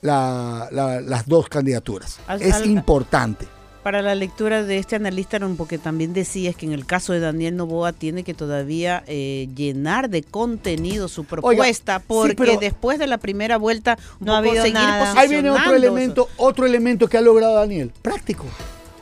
[0.00, 2.20] La- la- las dos candidaturas.
[2.26, 3.46] Al- es al- importante.
[3.82, 7.56] para la lectura de este analista, porque también decías que en el caso de Daniel
[7.56, 13.56] Novoa tiene que todavía eh, llenar de contenido su propuesta, porque después de la primera
[13.56, 15.14] vuelta No ha habido nada.
[15.18, 18.44] Ahí viene otro elemento, otro elemento que ha logrado Daniel, práctico.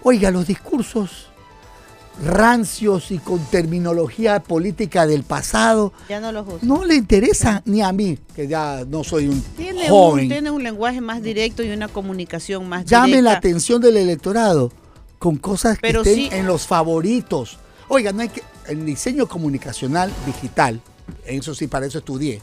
[0.04, 1.30] Oiga, los discursos
[2.24, 6.58] rancios y con terminología política del pasado Ya no los uso.
[6.62, 10.28] no le interesa ni a mí, que ya no soy un Tiene un, joven.
[10.28, 13.38] tiene un lenguaje más directo y una comunicación más Llame la directa.
[13.38, 14.72] atención del electorado
[15.18, 17.58] con cosas que estén sí- en los favoritos.
[17.88, 20.80] Oiga, no hay que el diseño comunicacional digital,
[21.24, 22.42] eso sí, para eso estudié,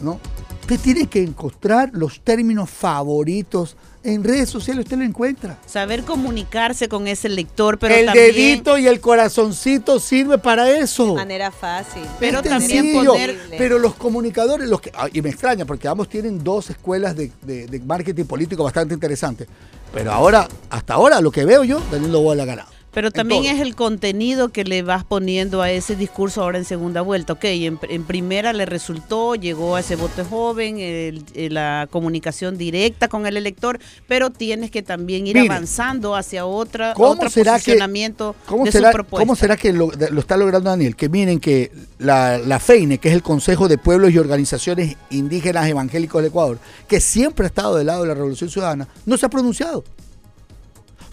[0.00, 0.20] ¿no?
[0.60, 5.58] Usted tiene que encontrar los términos favoritos en redes sociales, usted lo encuentra.
[5.66, 8.32] Saber comunicarse con ese lector, pero el también...
[8.34, 11.06] dedito y el corazoncito sirve para eso.
[11.06, 12.02] De manera fácil.
[12.20, 16.08] Pero Es también poner- Pero los comunicadores, los que, ah, y me extraña porque ambos
[16.08, 19.48] tienen dos escuelas de, de- de marketing político bastante interesantes.
[19.92, 22.73] Pero ahora, hasta ahora, lo que veo yo, Daniel Novoa la ganado.
[22.94, 27.00] Pero también es el contenido que le vas poniendo a ese discurso ahora en segunda
[27.02, 27.32] vuelta.
[27.32, 32.56] Ok, en, en primera le resultó, llegó a ese voto joven, el- el- la comunicación
[32.56, 37.28] directa con el elector, pero tienes que también ir Mire, avanzando hacia otra, ¿Cómo otro
[37.30, 39.22] será que, posicionamiento cómo de será, su propuesta.
[39.26, 40.94] cómo será que lo, lo está logrando Daniel?
[40.96, 45.68] Que miren que la, la FEINE, que es el Consejo de Pueblos y Organizaciones Indígenas
[45.68, 49.26] Evangélicos del Ecuador, que siempre ha estado del lado de la Revolución Ciudadana, no se
[49.26, 49.82] ha pronunciado.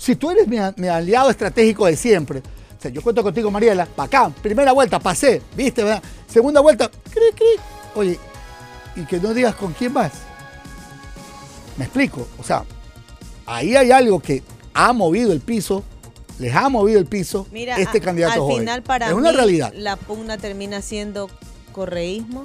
[0.01, 0.57] Si tú eres mi,
[0.87, 5.83] aliado estratégico de siempre, o sea, yo cuento contigo, Mariela, acá, primera vuelta, pasé, viste,
[5.83, 6.01] ¿verdad?
[6.27, 7.45] Segunda vuelta, cri, cri.
[7.93, 8.19] Oye,
[8.95, 10.11] y que no digas con quién vas.
[11.77, 12.63] Me explico, o sea,
[13.45, 14.41] ahí hay algo que
[14.73, 15.83] ha movido el piso,
[16.39, 18.57] les ha movido el piso Mira, este a- candidato al joven.
[18.61, 19.71] final para es una mí realidad.
[19.75, 21.29] la pugna termina siendo
[21.73, 22.41] correísmo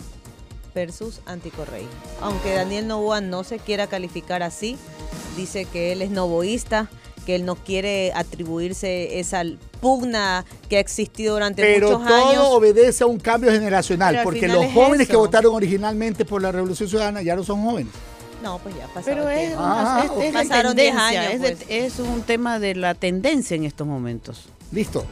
[0.74, 1.91] versus anticorreísmo.
[2.20, 4.77] Aunque Daniel Novoa no se quiera calificar así,
[5.39, 6.91] dice que él es novoísta,
[7.27, 9.43] que él no quiere atribuirse esa
[9.81, 12.43] pugna que ha existido durante Pero muchos todo años.
[12.47, 16.40] obedece a un cambio generacional, Pero al porque los es jóvenes que votaron originalmente por
[16.40, 17.93] la Revolución Ciudadana ya no son jóvenes.
[18.43, 19.07] No, pues ya pasó.
[19.07, 21.66] Pero es, el una- Ah, es- es Pasaron 10 tendencia, años, es, de- pues.
[21.69, 24.48] es un tema de la tendencia en estos momentos.
[24.73, 25.05] Listo.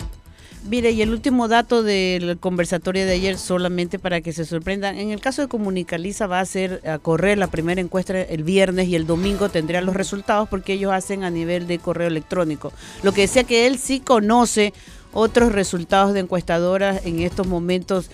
[0.66, 5.10] Mire, y el último dato del conversatorio de ayer, solamente para que se sorprendan, en
[5.10, 8.96] el caso de Comunicaliza va a ser a correr la primera encuesta el viernes y
[8.96, 12.72] el domingo tendría los resultados porque ellos hacen a nivel de correo electrónico.
[13.02, 14.72] Lo que decía que él sí conoce
[15.12, 18.10] otros resultados de encuestadoras en estos momentos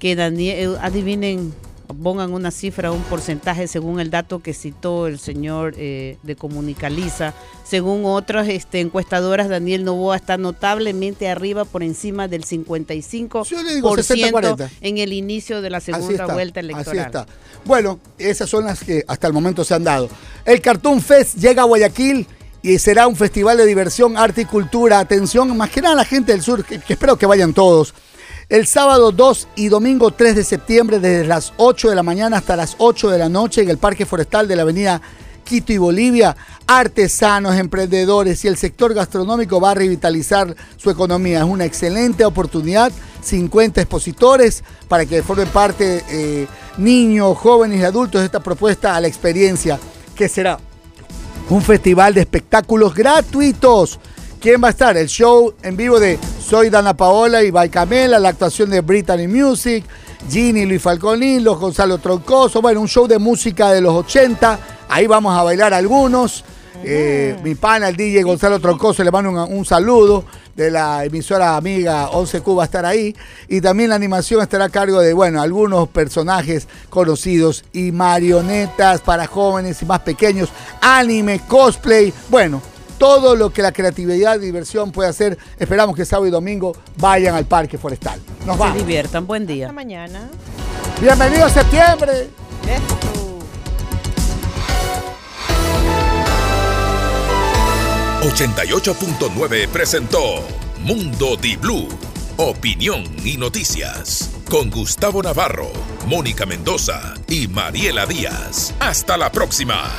[0.00, 1.54] que Daniel, eh, adivinen
[1.94, 7.34] pongan una cifra, un porcentaje según el dato que citó el señor eh, de Comunicaliza.
[7.64, 15.12] Según otras este, encuestadoras, Daniel Novoa está notablemente arriba por encima del 55% en el
[15.12, 16.98] inicio de la segunda vuelta electoral.
[16.98, 17.26] Así está.
[17.64, 20.08] Bueno, esas son las que hasta el momento se han dado.
[20.44, 22.26] El Cartoon Fest llega a Guayaquil
[22.62, 24.98] y será un festival de diversión, arte y cultura.
[24.98, 27.94] Atención, más que nada a la gente del sur, que espero que vayan todos
[28.52, 32.54] el sábado 2 y domingo 3 de septiembre desde las 8 de la mañana hasta
[32.54, 35.00] las 8 de la noche en el Parque Forestal de la Avenida
[35.42, 36.36] Quito y Bolivia.
[36.66, 41.38] Artesanos, emprendedores y el sector gastronómico va a revitalizar su economía.
[41.38, 42.92] Es una excelente oportunidad.
[43.22, 46.46] 50 expositores para que formen parte eh,
[46.76, 49.80] niños, jóvenes y adultos de esta propuesta a la experiencia
[50.14, 50.58] que será
[51.48, 53.98] un festival de espectáculos gratuitos
[54.42, 54.96] ¿Quién va a estar?
[54.96, 59.84] El show en vivo de Soy Dana Paola y Camela, la actuación de Brittany Music,
[60.28, 64.58] Ginny, Luis Falconín, los Gonzalo Troncoso, bueno, un show de música de los 80,
[64.88, 66.42] ahí vamos a bailar algunos.
[66.82, 70.24] Eh, mi pana, el DJ Gonzalo Troncoso, le mando un, saludo
[70.56, 73.14] de la emisora amiga 11 Cuba va a estar ahí.
[73.46, 79.28] Y también la animación estará a cargo de, bueno, algunos personajes conocidos y marionetas para
[79.28, 80.48] jóvenes y más pequeños,
[80.80, 82.60] anime, cosplay, bueno,
[83.02, 85.36] todo lo que la creatividad y diversión puede hacer.
[85.58, 88.20] Esperamos que sábado y domingo vayan al Parque Forestal.
[88.46, 89.26] Nos Se diviertan.
[89.26, 89.66] Buen día.
[89.66, 90.30] Hasta mañana.
[91.00, 92.30] Bienvenido a septiembre.
[98.22, 100.20] 88.9 presentó
[100.78, 101.88] Mundo Di Blue.
[102.36, 104.30] Opinión y noticias.
[104.48, 105.72] Con Gustavo Navarro,
[106.06, 108.72] Mónica Mendoza y Mariela Díaz.
[108.78, 109.90] Hasta la próxima.